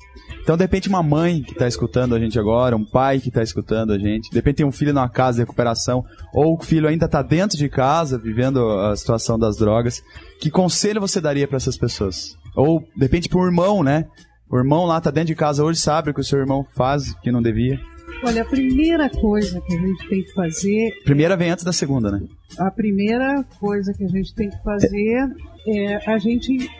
Então, 0.42 0.56
de 0.56 0.64
repente, 0.64 0.88
uma 0.88 1.02
mãe 1.02 1.42
que 1.42 1.52
está 1.52 1.68
escutando 1.68 2.14
a 2.14 2.18
gente 2.18 2.38
agora, 2.38 2.76
um 2.76 2.84
pai 2.84 3.20
que 3.20 3.28
está 3.28 3.42
escutando 3.42 3.92
a 3.92 3.98
gente, 3.98 4.28
de 4.28 4.34
repente 4.36 4.56
tem 4.56 4.66
um 4.66 4.72
filho 4.72 4.92
numa 4.92 5.08
casa 5.08 5.36
de 5.36 5.42
recuperação, 5.42 6.04
ou 6.34 6.56
o 6.56 6.62
filho 6.62 6.88
ainda 6.88 7.06
está 7.06 7.22
dentro 7.22 7.56
de 7.56 7.68
casa, 7.68 8.18
vivendo 8.18 8.68
a 8.68 8.96
situação 8.96 9.38
das 9.38 9.56
drogas. 9.56 10.02
Que 10.40 10.50
conselho 10.50 11.00
você 11.00 11.20
daria 11.20 11.46
para 11.46 11.56
essas 11.56 11.76
pessoas? 11.76 12.36
Ou, 12.56 12.80
de 12.80 13.02
repente, 13.02 13.28
para 13.28 13.40
um 13.40 13.46
irmão, 13.46 13.82
né? 13.82 14.06
O 14.50 14.58
irmão 14.58 14.84
lá 14.84 15.00
tá 15.00 15.10
dentro 15.10 15.28
de 15.28 15.34
casa 15.34 15.64
hoje, 15.64 15.78
sabe 15.78 16.10
o 16.10 16.14
que 16.14 16.20
o 16.20 16.24
seu 16.24 16.38
irmão 16.38 16.66
faz 16.76 17.14
que 17.20 17.30
não 17.30 17.40
devia. 17.40 17.80
Olha, 18.24 18.42
a 18.42 18.44
primeira 18.44 19.08
coisa 19.08 19.60
que 19.60 19.74
a 19.74 19.80
gente 19.80 20.08
tem 20.08 20.22
que 20.22 20.32
fazer, 20.32 20.92
Primeira 21.04 21.36
vem 21.36 21.50
antes 21.50 21.64
da 21.64 21.72
segunda, 21.72 22.10
né? 22.10 22.20
a 22.58 22.70
primeira 22.70 23.42
coisa 23.58 23.92
que 23.92 24.04
a 24.04 24.08
gente 24.08 24.34
tem 24.34 24.50
que 24.50 24.62
fazer 24.62 25.28
é 25.66 26.10
a 26.10 26.18
gente 26.18 26.70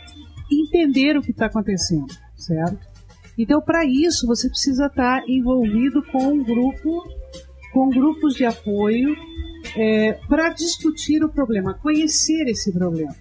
entender 0.61 1.17
o 1.17 1.23
que 1.23 1.31
está 1.31 1.47
acontecendo, 1.47 2.13
certo? 2.37 2.79
Então, 3.39 3.61
para 3.63 3.85
isso, 3.85 4.27
você 4.27 4.49
precisa 4.49 4.87
estar 4.87 5.23
envolvido 5.29 6.03
com 6.13 6.23
um 6.25 6.45
grupo, 6.45 7.03
com 7.73 7.89
grupos 7.89 8.35
de 8.35 8.45
apoio, 8.45 9.17
para 10.29 10.51
discutir 10.51 11.25
o 11.25 11.31
problema, 11.31 11.75
conhecer 11.75 12.49
esse 12.49 12.73
problema. 12.73 13.15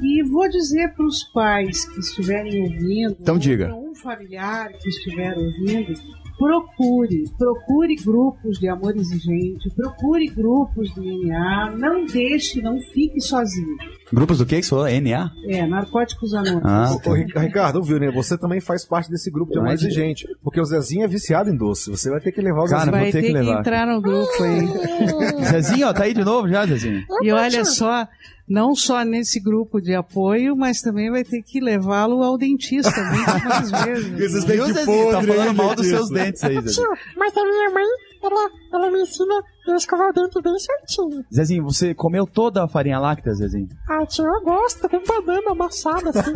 E 0.00 0.22
vou 0.22 0.48
dizer 0.48 0.94
para 0.94 1.04
os 1.04 1.24
pais 1.24 1.84
que 1.84 2.00
estiverem 2.00 2.62
ouvindo, 2.62 3.16
Então 3.20 3.34
ou 3.34 3.40
para 3.40 3.74
um 3.76 3.94
familiar 3.94 4.72
que 4.72 4.88
estiver 4.88 5.36
ouvindo, 5.36 5.94
procure, 6.40 7.24
procure 7.38 7.94
grupos 7.96 8.58
de 8.58 8.66
amor 8.68 8.96
exigente, 8.96 9.68
procure 9.76 10.26
grupos 10.28 10.88
de 10.94 11.26
NA, 11.28 11.74
não 11.78 12.06
deixe, 12.06 12.62
não 12.62 12.78
fique 12.80 13.20
sozinho. 13.20 13.76
Grupos 14.10 14.38
do 14.38 14.46
que 14.46 14.56
que 14.56 14.62
você 14.62 14.70
falou? 14.70 14.86
NA? 14.86 15.30
É, 15.48 15.66
Narcóticos 15.66 16.32
Anônimos. 16.34 16.62
Ah, 16.64 16.96
Ô, 17.06 17.12
Ri- 17.12 17.26
Ricardo, 17.36 17.76
ouviu, 17.76 18.00
né? 18.00 18.10
Você 18.10 18.38
também 18.38 18.60
faz 18.60 18.84
parte 18.86 19.10
desse 19.10 19.30
grupo 19.30 19.52
de 19.52 19.58
amor 19.58 19.68
Mas- 19.70 19.82
exigente. 19.82 20.26
Porque 20.42 20.60
o 20.60 20.64
Zezinho 20.64 21.04
é 21.04 21.08
viciado 21.08 21.50
em 21.50 21.56
doce. 21.56 21.90
Você 21.90 22.08
vai 22.10 22.20
ter 22.20 22.32
que 22.32 22.40
levar 22.40 22.62
o 22.62 22.66
Cara, 22.66 22.78
Zezinho. 22.78 22.92
vou 22.92 23.00
Vai 23.02 23.12
ter 23.12 23.22
que, 23.22 23.32
levar. 23.32 23.60
entrar 23.60 23.86
no 23.86 24.00
grupo 24.00 24.42
aí. 24.42 25.44
Zezinho, 25.44 25.86
ó, 25.88 25.92
tá 25.92 26.04
aí 26.04 26.14
de 26.14 26.24
novo 26.24 26.48
já, 26.48 26.64
Zezinho? 26.66 27.02
E 27.22 27.30
olha 27.30 27.64
só, 27.64 28.08
não 28.50 28.74
só 28.74 29.04
nesse 29.04 29.38
grupo 29.38 29.80
de 29.80 29.94
apoio, 29.94 30.56
mas 30.56 30.82
também 30.82 31.08
vai 31.08 31.22
ter 31.22 31.40
que 31.40 31.60
levá-lo 31.60 32.20
ao 32.24 32.36
dentista 32.36 33.00
muito 33.04 33.48
mais 33.48 33.70
vezes. 33.86 34.20
Esses 34.20 34.44
dentes 34.44 34.74
Zezinho? 34.74 34.84
Tá 35.12 35.18
podres, 35.18 35.36
falando 35.36 35.56
mal 35.56 35.74
dos 35.76 35.86
seus 35.86 36.10
dentes 36.10 36.42
aí, 36.42 36.54
Zezinho. 36.60 36.88
Tio, 36.88 36.98
mas 37.16 37.36
a 37.36 37.44
minha 37.44 37.70
mãe, 37.70 37.84
ela, 38.24 38.50
ela 38.72 38.90
me 38.90 39.02
ensina 39.02 39.40
a 39.68 39.76
escovar 39.76 40.10
o 40.10 40.12
dente 40.12 40.42
bem 40.42 40.58
certinho. 40.58 41.24
Zezinho, 41.32 41.62
você 41.62 41.94
comeu 41.94 42.26
toda 42.26 42.64
a 42.64 42.68
farinha 42.68 42.98
láctea, 42.98 43.32
Zezinho? 43.34 43.68
Ah, 43.88 44.04
tio, 44.04 44.24
eu 44.26 44.42
gosto, 44.42 44.88
com 44.88 45.00
banana 45.04 45.52
amassada 45.52 46.10
assim. 46.10 46.32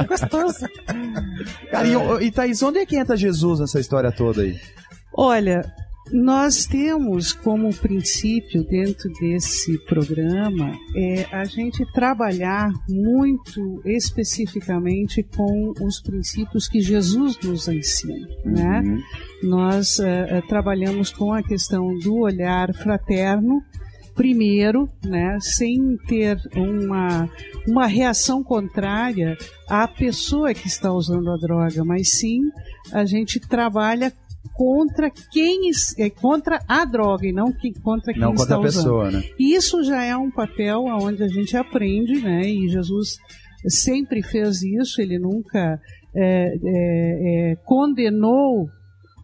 é 0.00 0.02
gostoso. 0.04 0.66
Cara, 1.70 1.86
e, 1.86 2.26
e 2.26 2.30
Thaís, 2.32 2.60
onde 2.60 2.80
é 2.80 2.86
que 2.86 2.96
entra 2.96 3.16
Jesus 3.16 3.60
nessa 3.60 3.78
história 3.78 4.10
toda 4.10 4.42
aí? 4.42 4.58
Olha, 5.14 5.64
nós 6.12 6.66
temos 6.66 7.32
como 7.32 7.74
princípio 7.74 8.62
dentro 8.64 9.10
desse 9.20 9.76
programa 9.86 10.72
é 10.94 11.26
a 11.32 11.44
gente 11.44 11.84
trabalhar 11.92 12.70
muito 12.88 13.82
especificamente 13.84 15.22
com 15.22 15.72
os 15.80 16.00
princípios 16.00 16.68
que 16.68 16.80
Jesus 16.80 17.38
nos 17.40 17.66
ensina, 17.66 18.26
né? 18.44 18.82
Nós 19.42 19.98
eh, 19.98 20.26
eh, 20.30 20.42
trabalhamos 20.48 21.10
com 21.10 21.32
a 21.32 21.42
questão 21.42 21.98
do 21.98 22.20
olhar 22.20 22.72
fraterno, 22.72 23.60
primeiro, 24.14 24.88
né, 25.04 25.36
sem 25.40 25.98
ter 26.08 26.40
uma, 26.56 27.28
uma 27.68 27.86
reação 27.86 28.42
contrária 28.42 29.36
à 29.68 29.86
pessoa 29.86 30.54
que 30.54 30.66
está 30.66 30.90
usando 30.90 31.30
a 31.30 31.36
droga, 31.36 31.84
mas 31.84 32.12
sim 32.12 32.40
a 32.92 33.04
gente 33.04 33.38
trabalha 33.38 34.10
contra 34.56 35.10
quem 35.10 35.70
é, 35.98 36.08
contra 36.08 36.60
a 36.66 36.84
droga 36.84 37.26
e 37.26 37.32
não 37.32 37.52
que, 37.52 37.72
contra 37.80 38.12
quem 38.12 38.22
Não 38.22 38.32
está 38.32 38.56
contra 38.56 38.56
a 38.56 38.60
usando. 38.60 38.82
pessoa, 38.82 39.10
né? 39.10 39.22
Isso 39.38 39.84
já 39.84 40.02
é 40.02 40.16
um 40.16 40.30
papel 40.30 40.84
onde 41.02 41.22
a 41.22 41.28
gente 41.28 41.56
aprende, 41.56 42.20
né? 42.22 42.48
E 42.48 42.66
Jesus 42.68 43.18
sempre 43.68 44.22
fez 44.22 44.62
isso, 44.62 45.00
ele 45.00 45.18
nunca 45.18 45.78
é, 46.14 46.54
é, 46.64 47.52
é, 47.52 47.56
condenou 47.64 48.66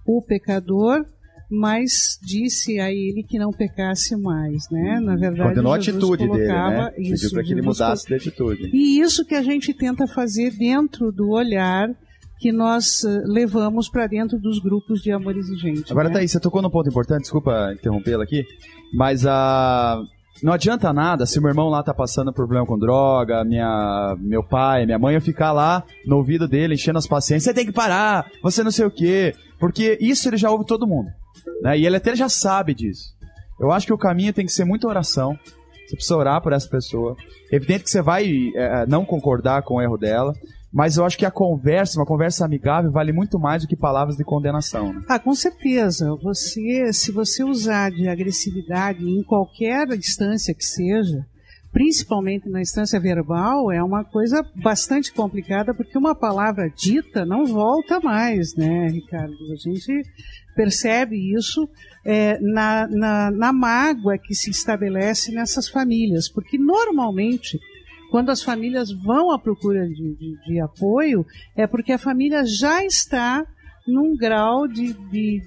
o 0.07 0.23
pecador, 0.23 1.05
mas 1.51 2.18
disse 2.23 2.79
a 2.79 2.90
ele 2.90 3.23
que 3.23 3.38
não 3.38 3.51
pecasse 3.51 4.14
mais, 4.16 4.68
né? 4.71 5.01
Na 5.01 5.16
verdade, 5.16 5.49
Condenou 5.49 5.73
a 5.73 5.81
Jesus 5.81 6.03
atitude 6.03 6.29
dele, 6.29 6.47
colocava 6.47 6.85
né? 6.85 6.90
Pediu 6.90 7.14
isso, 7.14 7.31
pra 7.31 7.42
que 7.42 7.53
ele 7.53 7.62
mudasse 7.62 8.07
de 8.07 8.14
atitude. 8.14 8.71
e 8.73 9.01
isso 9.01 9.25
que 9.25 9.35
a 9.35 9.42
gente 9.42 9.73
tenta 9.73 10.07
fazer 10.07 10.51
dentro 10.51 11.11
do 11.11 11.31
olhar 11.31 11.88
que 12.42 12.50
nós 12.50 13.05
eh, 13.05 13.22
levamos 13.24 13.88
para 13.88 14.09
dentro 14.09 14.37
dos 14.37 14.59
grupos 14.59 15.00
de 15.00 15.12
amor 15.12 15.37
exigente. 15.37 15.92
Agora, 15.92 16.09
né? 16.09 16.14
Thaís, 16.16 16.33
você 16.33 16.40
tocou 16.40 16.61
num 16.61 16.68
ponto 16.68 16.88
importante, 16.88 17.22
desculpa 17.22 17.72
interrompê-la 17.72 18.24
aqui, 18.24 18.44
mas 18.92 19.24
a. 19.24 20.02
Não 20.42 20.52
adianta 20.52 20.92
nada 20.92 21.24
se 21.24 21.38
meu 21.38 21.50
irmão 21.50 21.68
lá 21.68 21.85
tá 21.85 21.94
passando 21.94 22.33
problema 22.33 22.66
com 22.66 22.76
droga, 22.76 23.44
minha, 23.44 24.16
meu 24.18 24.42
pai, 24.42 24.85
minha 24.85 24.98
mãe, 24.98 25.14
eu 25.14 25.20
ficar 25.20 25.52
lá 25.52 25.85
no 26.05 26.16
ouvido 26.16 26.48
dele, 26.48 26.74
enchendo 26.74 26.98
as 26.98 27.07
paciências, 27.07 27.44
você 27.44 27.55
tem 27.55 27.64
que 27.64 27.70
parar, 27.70 28.28
você 28.42 28.64
não 28.64 28.72
sei 28.72 28.85
o 28.85 28.90
quê. 28.90 29.37
Porque 29.61 29.96
isso 30.00 30.28
ele 30.28 30.37
já 30.37 30.50
ouve 30.50 30.66
todo 30.66 30.85
mundo. 30.85 31.09
Né? 31.62 31.78
E 31.78 31.87
ele 31.87 31.96
até 31.96 32.16
já 32.16 32.28
sabe 32.28 32.74
disso. 32.74 33.14
Eu 33.61 33.70
acho 33.70 33.87
que 33.87 33.92
o 33.92 33.98
caminho 33.98 34.33
tem 34.33 34.44
que 34.44 34.50
ser 34.50 34.64
muita 34.64 34.88
oração. 34.88 35.38
Você 35.87 35.94
precisa 35.94 36.16
orar 36.16 36.42
por 36.42 36.52
essa 36.52 36.68
pessoa. 36.68 37.14
Evidente 37.52 37.85
que 37.85 37.90
você 37.90 38.02
vai 38.02 38.50
é, 38.57 38.85
não 38.87 39.05
concordar 39.05 39.62
com 39.62 39.74
o 39.74 39.81
erro 39.81 39.96
dela, 39.96 40.33
mas 40.72 40.96
eu 40.96 41.04
acho 41.04 41.18
que 41.18 41.26
a 41.26 41.30
conversa, 41.30 41.98
uma 41.98 42.06
conversa 42.06 42.44
amigável, 42.44 42.90
vale 42.90 43.12
muito 43.12 43.38
mais 43.38 43.62
do 43.62 43.68
que 43.68 43.76
palavras 43.76 44.16
de 44.16 44.24
condenação. 44.24 44.92
Né? 44.92 45.02
Ah, 45.06 45.18
com 45.18 45.35
certeza. 45.35 46.16
Você, 46.22 46.92
se 46.92 47.12
você 47.12 47.44
usar 47.44 47.90
de 47.90 48.08
agressividade 48.08 49.04
em 49.04 49.22
qualquer 49.22 49.87
instância 49.90 50.54
que 50.54 50.64
seja, 50.64 51.26
principalmente 51.70 52.48
na 52.48 52.62
instância 52.62 52.98
verbal, 52.98 53.70
é 53.70 53.82
uma 53.82 54.02
coisa 54.02 54.42
bastante 54.62 55.12
complicada, 55.12 55.74
porque 55.74 55.98
uma 55.98 56.14
palavra 56.14 56.70
dita 56.74 57.26
não 57.26 57.44
volta 57.44 58.00
mais, 58.00 58.54
né, 58.56 58.88
Ricardo? 58.88 59.35
A 59.52 59.56
gente 59.56 60.02
percebe 60.56 61.16
isso 61.35 61.68
é, 62.04 62.38
na, 62.40 62.87
na, 62.88 63.30
na 63.30 63.52
mágoa 63.52 64.16
que 64.16 64.35
se 64.35 64.50
estabelece 64.50 65.32
nessas 65.32 65.68
famílias, 65.68 66.30
porque 66.30 66.56
normalmente 66.56 67.58
Quando 68.12 68.31
as 68.31 68.42
famílias 68.42 68.92
vão 68.92 69.33
à 69.33 69.38
procura 69.38 69.88
de, 69.88 70.14
de- 70.14 70.37
de 70.46 70.61
apoio, 70.61 71.25
é 71.57 71.66
porque 71.66 71.92
a 71.92 71.98
família 71.98 72.44
já 72.46 72.85
está 72.85 73.44
num 73.88 74.14
grau 74.16 74.68
de, 74.68 74.92
de, 75.11 75.40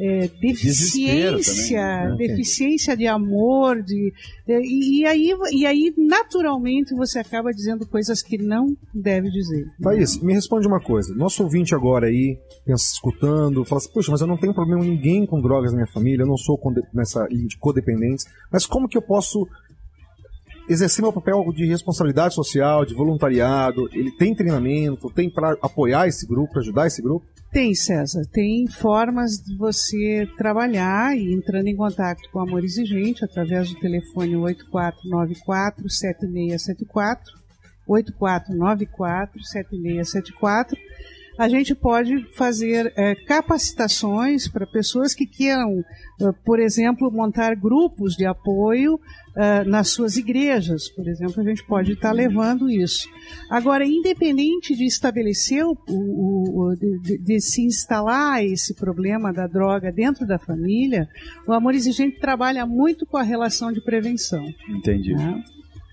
é, 0.00 0.28
deficiência, 0.40 1.80
também, 1.80 2.10
né? 2.10 2.16
deficiência 2.28 2.96
de 2.96 3.06
amor, 3.06 3.82
de, 3.82 4.12
e, 4.46 5.00
e 5.00 5.04
aí, 5.04 5.32
e 5.52 5.66
aí 5.66 5.92
naturalmente 5.98 6.94
você 6.94 7.18
acaba 7.18 7.50
dizendo 7.52 7.86
coisas 7.86 8.22
que 8.22 8.38
não 8.38 8.76
deve 8.94 9.28
dizer. 9.30 9.66
Thaís, 9.82 10.20
me 10.22 10.32
responde 10.32 10.66
uma 10.66 10.80
coisa. 10.80 11.14
Nosso 11.14 11.42
ouvinte 11.42 11.74
agora 11.74 12.06
aí, 12.06 12.38
pensa, 12.64 12.92
escutando, 12.92 13.64
fala 13.64 13.80
assim, 13.80 13.92
poxa, 13.92 14.10
mas 14.10 14.20
eu 14.20 14.26
não 14.26 14.36
tenho 14.38 14.54
problema 14.54 14.82
ninguém 14.84 15.26
com 15.26 15.40
drogas 15.40 15.72
na 15.72 15.78
minha 15.78 15.92
família, 15.92 16.22
eu 16.22 16.26
não 16.28 16.36
sou 16.36 16.58
nessa 16.94 17.26
de 17.26 17.58
codependentes, 17.58 18.24
mas 18.52 18.64
como 18.66 18.88
que 18.88 18.96
eu 18.96 19.02
posso 19.02 19.46
exercer 20.68 21.02
meu 21.02 21.12
papel 21.12 21.44
de 21.54 21.66
responsabilidade 21.66 22.34
social, 22.34 22.84
de 22.84 22.94
voluntariado? 22.94 23.88
Ele 23.92 24.10
tem 24.10 24.34
treinamento, 24.34 25.10
tem 25.10 25.30
para 25.30 25.56
apoiar 25.62 26.06
esse 26.06 26.26
grupo, 26.26 26.52
pra 26.52 26.60
ajudar 26.60 26.86
esse 26.86 27.00
grupo? 27.02 27.26
Tem, 27.50 27.74
César. 27.74 28.26
Tem 28.30 28.66
formas 28.66 29.42
de 29.42 29.56
você 29.56 30.28
trabalhar 30.36 31.16
e 31.16 31.32
entrando 31.32 31.66
em 31.66 31.76
contato 31.76 32.20
com 32.30 32.38
o 32.38 32.42
Amor 32.42 32.62
Exigente 32.62 33.24
através 33.24 33.70
do 33.70 33.80
telefone 33.80 34.34
8494-7674, 34.34 37.20
8494-7674. 37.88 40.76
A 41.38 41.48
gente 41.48 41.74
pode 41.74 42.22
fazer 42.34 42.92
eh, 42.96 43.14
capacitações 43.26 44.46
para 44.48 44.66
pessoas 44.66 45.14
que 45.14 45.24
queiram, 45.24 45.82
eh, 46.20 46.32
por 46.44 46.58
exemplo, 46.58 47.12
montar 47.12 47.54
grupos 47.54 48.14
de 48.14 48.26
apoio 48.26 48.98
eh, 49.40 49.62
nas 49.64 49.90
suas 49.90 50.16
igrejas, 50.16 50.88
por 50.88 51.06
exemplo, 51.06 51.40
a 51.40 51.44
gente 51.44 51.64
pode 51.64 51.92
estar 51.92 52.10
levando 52.12 52.68
isso. 52.68 53.08
Agora, 53.48 53.86
independente 53.86 54.74
de 54.74 54.84
estabelecer, 54.84 55.64
o, 55.64 55.76
o- 55.88 56.70
o- 56.70 56.74
de, 56.74 56.98
de- 57.00 57.18
de 57.18 57.40
se 57.40 57.62
instalar 57.64 58.44
esse 58.44 58.74
problema 58.74 59.32
da 59.32 59.46
droga 59.46 59.92
dentro 59.92 60.26
da 60.26 60.38
família, 60.38 61.06
o 61.46 61.52
Amor 61.52 61.74
Exigente 61.74 62.18
trabalha 62.18 62.66
muito 62.66 63.06
com 63.06 63.16
a 63.16 63.22
relação 63.22 63.70
de 63.72 63.80
prevenção. 63.80 64.44
Entendi. 64.68 65.14
né? 65.14 65.40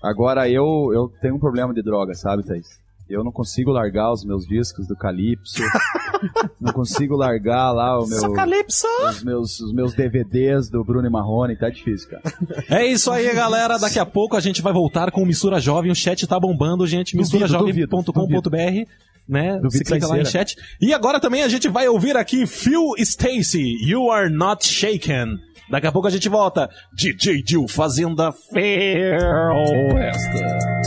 Agora, 0.02 0.48
eu, 0.50 0.64
eu 0.92 1.08
tenho 1.20 1.36
um 1.36 1.38
problema 1.38 1.72
de 1.72 1.82
droga, 1.82 2.14
sabe, 2.14 2.44
Thaís? 2.44 2.66
Eu 3.08 3.22
não 3.22 3.30
consigo 3.30 3.70
largar 3.70 4.12
os 4.12 4.24
meus 4.24 4.46
discos 4.46 4.86
do 4.88 4.96
Calypso. 4.96 5.62
não 6.60 6.72
consigo 6.72 7.14
largar 7.14 7.70
lá 7.70 8.00
o 8.00 8.06
meu, 8.06 8.32
Calypso! 8.32 8.86
os, 9.08 9.22
meus, 9.22 9.60
os 9.60 9.72
meus 9.72 9.94
DVDs 9.94 10.68
do 10.68 10.82
Bruno 10.82 11.06
e 11.06 11.10
Marrone. 11.10 11.56
Tá 11.56 11.70
difícil, 11.70 12.10
cara. 12.10 12.22
É 12.68 12.84
isso 12.84 13.10
aí, 13.12 13.32
galera. 13.32 13.78
Daqui 13.78 14.00
a 14.00 14.06
pouco 14.06 14.36
a 14.36 14.40
gente 14.40 14.60
vai 14.60 14.72
voltar 14.72 15.12
com 15.12 15.22
o 15.22 15.26
Mistura 15.26 15.60
Jovem. 15.60 15.90
O 15.90 15.94
chat 15.94 16.26
tá 16.26 16.40
bombando, 16.40 16.84
gente. 16.86 17.16
Duvido, 17.16 17.38
Misturajovem.com.br. 17.38 18.90
Né? 19.28 19.54
Duvido 19.54 19.70
Você 19.70 19.84
clica 19.84 20.06
lá 20.08 20.18
em 20.18 20.24
chat. 20.24 20.56
E 20.80 20.92
agora 20.92 21.20
também 21.20 21.44
a 21.44 21.48
gente 21.48 21.68
vai 21.68 21.86
ouvir 21.88 22.16
aqui 22.16 22.44
Phil 22.44 22.94
Stacy, 22.98 23.76
You 23.88 24.10
Are 24.10 24.28
Not 24.28 24.66
Shaken. 24.66 25.38
Daqui 25.70 25.86
a 25.86 25.92
pouco 25.92 26.08
a 26.08 26.10
gente 26.10 26.28
volta. 26.28 26.68
DJ 26.92 27.42
Jill 27.46 27.68
Fazenda 27.68 28.32
Festa. 28.32 29.26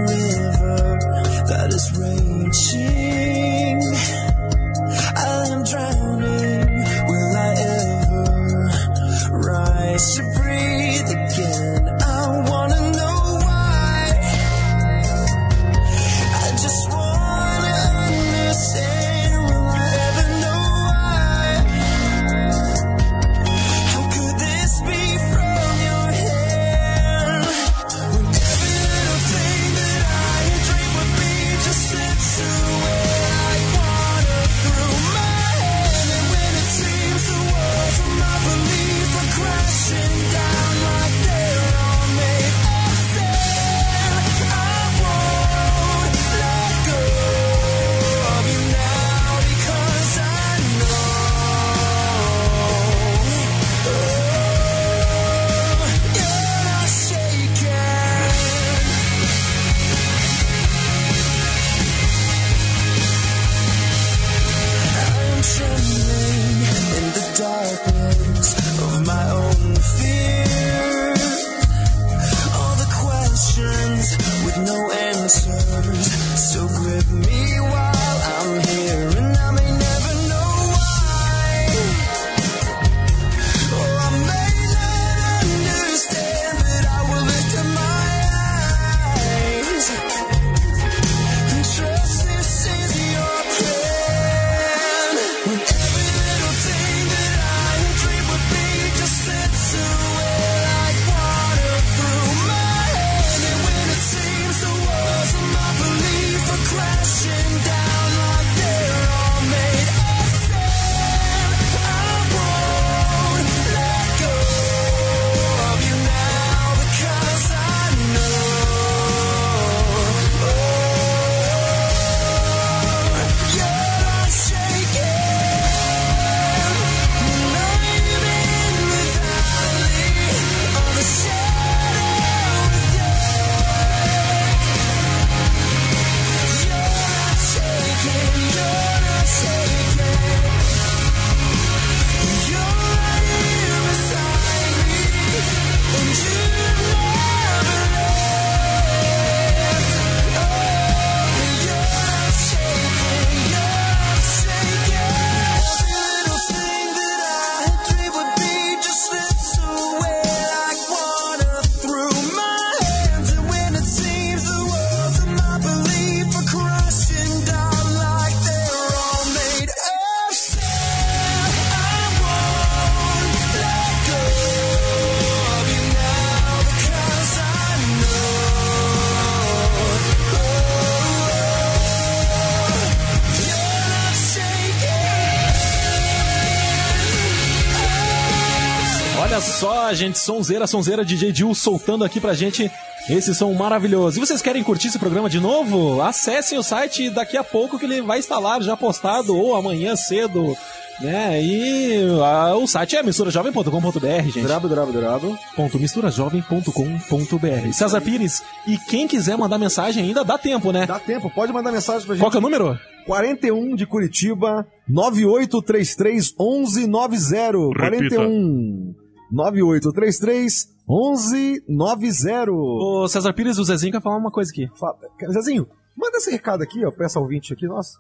Olha 189.41 189.49
só, 189.49 189.95
gente, 189.95 190.19
sonzeira, 190.19 190.67
sonzeira, 190.67 191.03
DJ 191.03 191.33
Dil 191.33 191.55
soltando 191.55 192.05
aqui 192.05 192.21
pra 192.21 192.35
gente 192.35 192.71
esse 193.09 193.35
som 193.35 193.51
maravilhoso. 193.55 194.19
E 194.19 194.21
vocês 194.21 194.43
querem 194.43 194.63
curtir 194.63 194.89
esse 194.89 194.99
programa 194.99 195.31
de 195.31 195.41
novo? 195.41 196.03
Acessem 196.03 196.59
o 196.59 196.63
site 196.63 197.09
daqui 197.09 197.39
a 197.39 197.43
pouco 197.43 197.79
que 197.79 197.87
ele 197.87 198.03
vai 198.03 198.19
instalar 198.19 198.61
já 198.61 198.77
postado 198.77 199.35
ou 199.35 199.57
amanhã 199.57 199.97
cedo, 199.97 200.55
né? 201.01 201.43
E 201.43 202.03
ah, 202.23 202.55
o 202.55 202.67
site 202.67 202.97
é 202.97 203.03
misturajovem.com.br, 203.03 204.23
gente. 204.25 204.43
Drabo, 204.43 204.69
drabo, 204.69 204.93
drabo. 204.93 205.39
misturajovem.com.br. 205.73 207.73
César 207.73 208.01
Pires, 208.03 208.43
e 208.67 208.77
quem 208.77 209.09
quiser 209.09 209.39
mandar 209.39 209.57
mensagem 209.57 210.05
ainda 210.05 210.23
dá 210.23 210.37
tempo, 210.37 210.71
né? 210.71 210.85
Dá 210.85 210.99
tempo, 210.99 211.31
pode 211.31 211.51
mandar 211.51 211.73
mensagem 211.73 212.07
pra 212.07 212.15
gente. 212.15 212.23
Qual 212.23 212.31
que 212.31 212.37
é 212.37 212.41
o 212.41 212.43
número? 212.43 212.79
41 213.07 213.75
de 213.75 213.87
Curitiba, 213.87 214.67
9833 214.87 216.35
1190. 216.39 217.81
Repita. 217.81 218.17
41 218.17 219.00
9833 219.31 220.69
1190. 220.89 222.51
Ô, 222.53 223.07
César 223.09 223.33
Pires, 223.33 223.59
o 223.59 223.65
Zezinho 223.65 223.93
quer 223.93 224.03
falar 224.03 224.17
uma 224.17 224.31
coisa 224.31 224.51
aqui. 224.51 224.69
Fala- 224.79 224.97
Zezinho, 225.33 225.67
manda 225.97 226.17
esse 226.19 226.31
recado 226.31 226.63
aqui, 226.63 226.85
ó, 226.85 226.91
pra 226.91 227.07
essa 227.07 227.21
ouvinte 227.21 227.53
aqui, 227.53 227.67
nossa. 227.67 227.99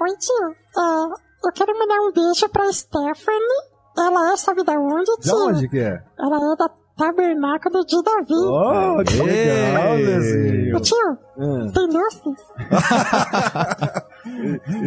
Oi, 0.00 0.10
tio. 0.18 0.34
É, 0.76 1.48
eu 1.48 1.52
quero 1.52 1.78
mandar 1.78 2.00
um 2.00 2.12
beijo 2.12 2.48
pra 2.50 2.72
Stephanie. 2.72 3.74
Ela 3.96 4.32
é, 4.32 4.36
sabe 4.36 4.64
da 4.64 4.72
onde, 4.72 5.04
De 5.16 5.22
tio? 5.22 5.46
onde 5.48 5.68
que 5.68 5.78
é? 5.78 6.02
Ela 6.18 6.36
é 6.52 6.56
da 6.56 6.68
Tabernáculo 6.96 7.84
de 7.84 8.00
Davi. 8.02 8.34
Oh, 8.34 9.02
que 9.04 9.22
legal, 9.22 9.96
Zezinho. 9.98 10.76
Ô, 10.76 10.80
tio, 10.80 10.96
Ah. 10.96 11.72
tem 11.72 11.88
doce? 11.88 12.22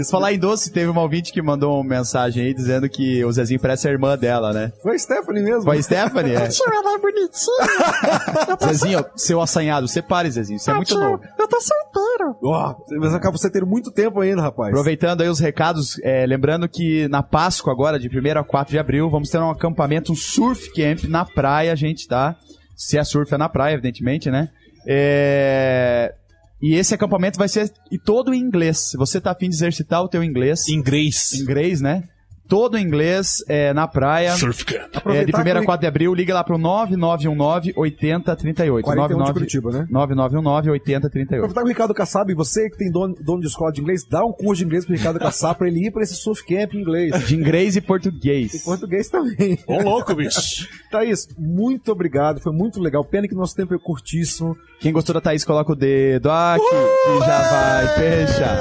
Se 0.03 0.11
falar 0.11 0.33
em 0.33 0.39
doce, 0.39 0.71
teve 0.71 0.89
uma 0.89 1.01
ouvinte 1.01 1.31
que 1.31 1.41
mandou 1.41 1.75
uma 1.79 1.97
mensagem 1.97 2.45
aí 2.45 2.53
dizendo 2.53 2.89
que 2.89 3.23
o 3.23 3.31
Zezinho 3.31 3.59
parece 3.59 3.87
a 3.87 3.91
irmã 3.91 4.17
dela, 4.17 4.53
né? 4.53 4.71
Foi 4.81 4.95
a 4.95 4.99
Stephanie 4.99 5.43
mesmo? 5.43 5.63
Foi 5.63 5.77
a 5.77 5.83
Stephanie? 5.83 6.35
É. 6.35 6.47
Tio, 6.49 6.65
ela 6.71 6.95
é 6.95 6.97
bonitinha. 6.97 8.57
Zezinho, 8.67 9.05
seu 9.15 9.41
assanhado, 9.41 9.87
separe, 9.87 10.29
Zezinho, 10.29 10.59
você 10.59 10.71
é 10.71 10.73
muito 10.73 10.89
tio, 10.89 10.99
novo. 10.99 11.23
eu 11.37 11.47
tô 11.47 11.59
solteiro. 11.61 12.35
Ó, 12.43 12.75
mas 12.99 13.13
acaba 13.13 13.37
você 13.37 13.49
ter 13.49 13.65
muito 13.65 13.91
tempo 13.91 14.21
ainda, 14.21 14.41
rapaz. 14.41 14.69
Aproveitando 14.69 15.21
aí 15.21 15.29
os 15.29 15.39
recados, 15.39 15.99
é, 16.03 16.25
lembrando 16.25 16.67
que 16.67 17.07
na 17.07 17.23
Páscoa 17.23 17.71
agora, 17.71 17.99
de 17.99 18.07
1 18.07 18.39
a 18.39 18.43
4 18.43 18.71
de 18.71 18.79
abril, 18.79 19.09
vamos 19.09 19.29
ter 19.29 19.39
um 19.39 19.49
acampamento, 19.49 20.11
um 20.11 20.15
surf 20.15 20.71
camp 20.73 21.03
na 21.05 21.25
praia, 21.25 21.75
gente, 21.75 22.07
tá? 22.07 22.35
Se 22.75 22.97
é 22.97 23.03
surf 23.03 23.33
é 23.33 23.37
na 23.37 23.49
praia, 23.49 23.73
evidentemente, 23.73 24.29
né? 24.29 24.49
É... 24.85 26.13
E 26.61 26.73
esse 26.73 26.93
acampamento 26.93 27.37
vai 27.37 27.47
ser 27.47 27.71
e 27.91 27.97
todo 27.97 28.33
em 28.33 28.39
inglês. 28.39 28.89
Se 28.89 28.97
você 28.97 29.21
tá 29.21 29.31
afim 29.31 29.47
de 29.49 29.55
exercitar 29.55 30.01
o 30.01 30.09
teu 30.09 30.23
inglês, 30.23 30.67
Inglês. 30.67 31.33
inglês, 31.33 31.81
né? 31.81 32.03
Todo 32.47 32.77
em 32.77 32.83
inglês, 32.83 33.43
é, 33.47 33.73
na 33.73 33.87
praia. 33.87 34.31
Surf 34.35 34.65
Camp. 34.65 34.81
É, 34.83 34.89
de 34.89 34.97
Aproveitar 34.97 35.45
1 35.55 35.57
a 35.57 35.59
que- 35.61 35.65
4 35.65 35.81
de 35.81 35.87
abril, 35.87 36.13
liga 36.13 36.33
lá 36.33 36.43
pro 36.43 36.57
9919-8038. 36.57 38.81
41 38.83 39.23
de 39.25 39.33
Curitiba, 39.33 39.71
né? 39.71 39.87
9919-8038. 39.91 41.39
Aproveitar 41.39 41.61
que 41.61 41.65
o 41.65 41.67
Ricardo 41.67 41.93
Kassab, 41.93 42.33
você 42.33 42.69
que 42.69 42.77
tem 42.77 42.89
dono, 42.91 43.15
dono 43.21 43.41
de 43.41 43.47
escola 43.47 43.71
de 43.71 43.81
inglês, 43.81 44.01
dá 44.09 44.23
um 44.25 44.31
curso 44.31 44.59
de 44.61 44.65
inglês 44.65 44.85
pro 44.85 44.95
Ricardo 44.95 45.19
Kassab 45.19 45.57
pra 45.57 45.67
ele 45.67 45.87
ir 45.87 45.91
pra 45.91 46.03
esse 46.03 46.15
surf 46.15 46.45
camp 46.45 46.73
em 46.73 46.81
inglês. 46.81 47.27
De 47.27 47.35
inglês 47.35 47.75
e 47.75 47.81
português. 47.81 48.53
Em 48.55 48.59
português 48.59 49.09
também. 49.09 49.59
Ô, 49.67 49.81
louco, 49.81 50.13
bicho. 50.15 50.67
Thaís, 50.91 51.27
muito 51.37 51.91
obrigado, 51.91 52.39
foi 52.41 52.53
muito 52.53 52.79
legal. 52.79 53.03
Pena 53.03 53.27
que 53.27 53.35
nosso 53.35 53.55
tempo 53.55 53.73
é 53.73 53.77
curtíssimo. 53.79 54.55
Quem 54.79 54.93
gostou 54.93 55.13
da 55.13 55.21
Thaís, 55.21 55.43
coloca 55.43 55.71
o 55.71 55.75
dedo 55.75 56.29
aqui 56.31 56.63
e 56.63 57.19
já 57.19 57.41
vai 57.49 57.87
fechar. 57.95 58.59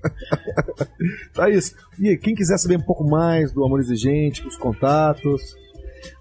Thaís, 1.34 1.74
e 1.98 2.08
aí, 2.08 2.16
quem 2.16 2.34
quiser 2.34 2.58
saber 2.58 2.78
um 2.78 2.84
pouco 2.84 3.04
mais 3.04 3.52
do 3.52 3.64
Amor 3.64 3.80
Exigente, 3.80 4.46
os 4.46 4.56
contatos, 4.56 5.56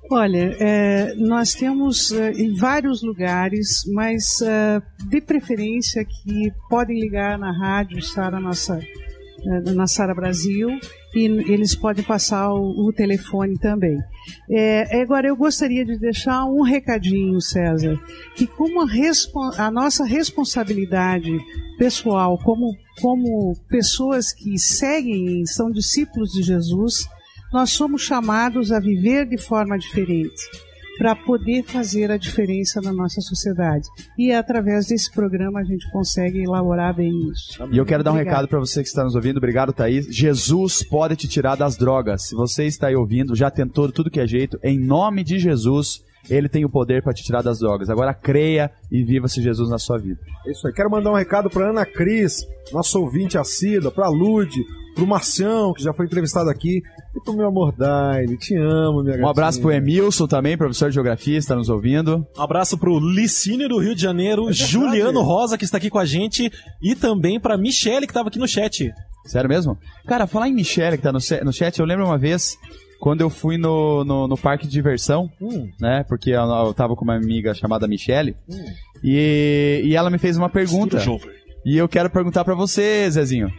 Olha, 0.10 0.56
é, 0.60 1.14
nós 1.16 1.54
temos 1.54 2.14
é, 2.14 2.32
em 2.32 2.56
vários 2.56 3.04
lugares, 3.04 3.84
mas 3.94 4.42
é, 4.42 4.82
de 5.10 5.20
preferência 5.20 6.06
que 6.06 6.50
podem 6.70 6.98
ligar 6.98 7.38
na 7.38 7.52
rádio 7.52 8.02
Sara 8.02 8.40
nossa 8.40 8.80
é, 8.80 9.72
na 9.74 9.86
Sara 9.86 10.16
Brasil 10.16 10.70
e 11.16 11.26
eles 11.52 11.76
podem 11.76 12.04
passar 12.04 12.54
o, 12.54 12.88
o 12.88 12.94
telefone 12.94 13.58
também. 13.58 13.98
É, 14.50 15.02
agora 15.02 15.28
eu 15.28 15.36
gostaria 15.36 15.86
de 15.86 15.98
deixar 15.98 16.46
um 16.46 16.62
recadinho, 16.62 17.40
César, 17.40 18.00
que 18.36 18.46
como 18.46 18.82
a, 18.82 18.88
a 19.58 19.72
nossa 19.72 20.06
responsabilidade 20.06 21.32
pessoal, 21.78 22.38
como 22.44 22.76
como 23.00 23.56
pessoas 23.70 24.34
que 24.34 24.58
seguem, 24.58 25.46
são 25.46 25.70
discípulos 25.70 26.32
de 26.32 26.42
Jesus, 26.42 27.08
nós 27.54 27.70
somos 27.70 28.02
chamados 28.02 28.72
a 28.72 28.80
viver 28.80 29.28
de 29.28 29.38
forma 29.38 29.78
diferente 29.78 30.67
para 30.98 31.16
poder 31.16 31.64
fazer 31.64 32.12
a 32.12 32.18
diferença 32.18 32.82
na 32.82 32.92
nossa 32.92 33.22
sociedade. 33.22 33.88
E 34.18 34.32
através 34.32 34.88
desse 34.88 35.12
programa 35.12 35.60
a 35.60 35.64
gente 35.64 35.90
consegue 35.92 36.44
elaborar 36.44 36.96
bem 36.96 37.12
isso. 37.32 37.58
E 37.72 37.78
eu 37.78 37.86
quero 37.86 38.04
dar 38.04 38.12
um 38.12 38.16
recado 38.16 38.48
pra 38.48 38.60
você 38.60 38.82
que 38.82 38.90
está 38.90 39.04
nos 39.04 39.16
ouvindo. 39.16 39.38
Obrigado, 39.38 39.74
Thaís. 39.74 40.08
Jesus 40.08 40.84
pode 40.84 41.16
te 41.16 41.28
tirar 41.28 41.56
das 41.56 41.78
drogas. 41.78 42.28
Se 42.28 42.36
você 42.36 42.66
está 42.66 42.88
aí 42.88 42.96
ouvindo, 42.96 43.36
já 43.36 43.50
tentou 43.50 43.92
tudo 43.92 44.10
que 44.10 44.20
é 44.20 44.28
jeito, 44.28 44.60
em 44.64 44.80
nome 44.80 45.24
de 45.24 45.40
Jesus, 45.40 46.04
ele 46.30 46.50
tem 46.50 46.66
o 46.66 46.70
poder 46.70 47.02
para 47.04 47.14
te 47.14 47.24
tirar 47.24 47.42
das 47.42 47.60
drogas. 47.60 47.90
Agora 47.90 48.14
creia 48.14 48.72
e 48.92 49.04
viva-se 49.04 49.42
Jesus 49.42 49.70
na 49.70 49.78
sua 49.78 49.98
vida. 49.98 50.20
É 50.46 50.52
isso 50.52 50.68
aí. 50.68 50.74
Quero 50.74 50.90
mandar 50.90 51.12
um 51.12 51.16
recado 51.16 51.50
pra 51.50 51.70
Ana 51.70 51.86
Cris, 51.86 52.46
nosso 52.72 53.00
ouvinte 53.02 53.38
assídua, 53.38 53.92
pra 53.92 54.10
Lude, 54.10 54.64
pro 54.96 55.06
Marcião, 55.06 55.74
que 55.74 55.84
já 55.84 55.94
foi 55.94 56.06
entrevistado 56.06 56.50
aqui, 56.50 56.82
e 57.16 57.24
pro 57.24 57.34
meu 57.34 57.48
amor 57.48 57.72
Daile. 57.72 58.38
Te 58.38 58.56
amo, 58.56 59.04
minha 59.04 59.18
Um 59.18 59.30
abraço 59.30 59.60
pro 59.62 59.70
gatinha. 59.70 59.92
Emilson 59.92 60.28
também, 60.28 60.58
professor 60.58 60.90
de 60.90 60.96
geografia, 60.96 61.38
está 61.38 61.56
nos 61.56 61.70
ouvindo. 61.70 62.26
Um 62.38 62.42
abraço 62.42 62.78
pro 62.78 63.00
Licínio 63.00 63.70
do 63.70 63.78
Rio 63.78 63.96
de 63.96 64.02
Janeiro, 64.02 64.52
Juliano 64.52 65.22
Rosa, 65.22 65.58
que 65.58 65.66
está 65.66 65.78
aqui 65.78 65.90
com 65.90 66.00
a 66.00 66.06
gente, 66.06 66.52
e 66.82 66.96
também 66.96 67.40
pra 67.40 67.58
Michele, 67.58 68.08
que 68.08 68.12
estava 68.12 68.30
aqui 68.30 68.40
no 68.40 68.48
chat. 68.48 68.92
Sério 69.26 69.50
mesmo? 69.50 69.78
Cara, 70.08 70.26
falar 70.26 70.48
em 70.48 70.54
Michelle 70.54 70.98
que 70.98 71.04
tá 71.04 71.12
no, 71.12 71.20
no 71.44 71.54
chat, 71.54 71.78
eu 71.80 71.86
lembro 71.86 72.06
uma 72.06 72.18
vez 72.18 72.58
quando 73.00 73.22
eu 73.22 73.30
fui 73.30 73.58
no, 73.58 74.04
no, 74.04 74.28
no 74.28 74.38
parque 74.38 74.66
de 74.66 74.72
diversão, 74.74 75.30
Hum. 75.42 75.70
né? 75.80 76.04
Porque 76.08 76.32
eu, 76.32 76.42
eu 76.42 76.74
tava 76.74 76.96
com 76.96 77.04
uma 77.04 77.16
amiga 77.16 77.54
chamada 77.54 77.88
Michelle. 77.88 78.36
E, 79.04 79.82
e 79.86 79.96
ela 79.96 80.10
me 80.10 80.18
fez 80.18 80.38
uma 80.38 80.50
pergunta. 80.50 80.98
E 81.66 81.78
eu 81.78 81.88
quero 81.88 82.10
perguntar 82.10 82.44
pra 82.44 82.56
você, 82.56 83.10
Zezinho. 83.12 83.50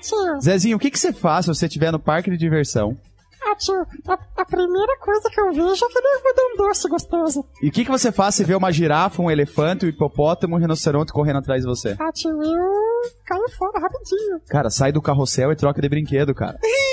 Tio. 0.00 0.40
Zezinho, 0.40 0.76
o 0.76 0.80
que, 0.80 0.90
que 0.90 0.98
você 0.98 1.12
faz 1.12 1.44
se 1.46 1.54
você 1.54 1.66
estiver 1.66 1.90
no 1.90 1.98
parque 1.98 2.30
de 2.30 2.36
diversão? 2.36 2.96
Ah, 3.42 3.56
tio, 3.56 3.74
a, 4.06 4.18
a 4.42 4.44
primeira 4.44 4.98
coisa 5.00 5.28
que 5.30 5.40
eu 5.40 5.50
vejo 5.50 5.84
é 5.84 5.88
que 5.88 5.98
eu 5.98 6.22
vou 6.22 6.34
dar 6.36 6.42
um 6.42 6.56
doce 6.68 6.88
gostoso. 6.88 7.44
E 7.62 7.68
o 7.68 7.72
que, 7.72 7.84
que 7.84 7.90
você 7.90 8.12
faz 8.12 8.34
se 8.34 8.44
vê 8.44 8.54
uma 8.54 8.70
girafa, 8.70 9.20
um 9.22 9.30
elefante, 9.30 9.86
um 9.86 9.88
hipopótamo, 9.88 10.54
um 10.54 10.58
rinoceronte 10.58 11.10
correndo 11.12 11.38
atrás 11.38 11.62
de 11.62 11.66
você? 11.68 11.96
Ah, 11.98 12.12
tio, 12.12 12.30
eu 12.30 12.70
caio 13.24 13.42
fora 13.58 13.80
rapidinho. 13.80 14.40
Cara, 14.48 14.68
sai 14.70 14.92
do 14.92 15.00
carrossel 15.02 15.50
e 15.50 15.56
troca 15.56 15.80
de 15.80 15.88
brinquedo, 15.88 16.34
cara. 16.34 16.58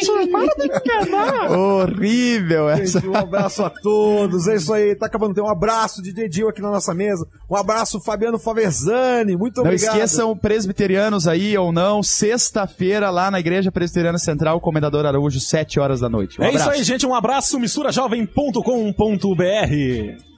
Tio, 0.00 0.30
para 0.30 0.46
de 0.46 0.58
me 0.58 0.66
enganar. 1.10 1.50
Horrível 1.50 2.68
essa. 2.70 3.00
Gente, 3.00 3.08
um 3.08 3.16
abraço 3.16 3.62
a 3.64 3.70
todos. 3.70 4.46
É 4.48 4.56
isso 4.56 4.72
aí. 4.72 4.94
Tá 4.94 5.06
acabando. 5.06 5.34
Tem 5.34 5.42
um 5.44 5.48
abraço 5.50 6.02
de 6.02 6.10
Dil 6.28 6.48
aqui 6.48 6.60
na 6.60 6.70
nossa 6.70 6.92
mesa. 6.94 7.26
Um 7.48 7.56
abraço 7.56 8.00
Fabiano 8.00 8.38
Faverzani. 8.38 9.36
Muito 9.36 9.56
Não 9.58 9.64
obrigado. 9.64 9.94
esqueçam, 9.94 10.36
presbiterianos 10.36 11.26
aí 11.28 11.56
ou 11.56 11.72
não, 11.72 12.02
sexta-feira 12.02 13.10
lá 13.10 13.30
na 13.30 13.40
Igreja 13.40 13.72
Presbiteriana 13.72 14.18
Central, 14.18 14.60
Comendador 14.60 15.06
Araújo, 15.06 15.40
7 15.40 15.80
horas 15.80 16.00
da 16.00 16.08
noite. 16.08 16.40
Um 16.40 16.44
é 16.44 16.48
isso 16.48 16.58
abraço. 16.58 16.78
aí, 16.78 16.84
gente. 16.84 17.06
Um 17.06 17.14
abraço, 17.14 17.58
misturajovem.com.br. 17.58 20.30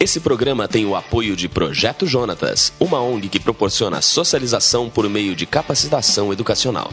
Esse 0.00 0.20
programa 0.20 0.68
tem 0.68 0.86
o 0.86 0.94
apoio 0.94 1.34
de 1.34 1.48
Projeto 1.48 2.06
Jonatas, 2.06 2.72
uma 2.78 3.00
ONG 3.00 3.28
que 3.28 3.40
proporciona 3.40 4.00
socialização 4.00 4.88
por 4.88 5.08
meio 5.08 5.34
de 5.34 5.44
capacitação 5.44 6.32
educacional. 6.32 6.92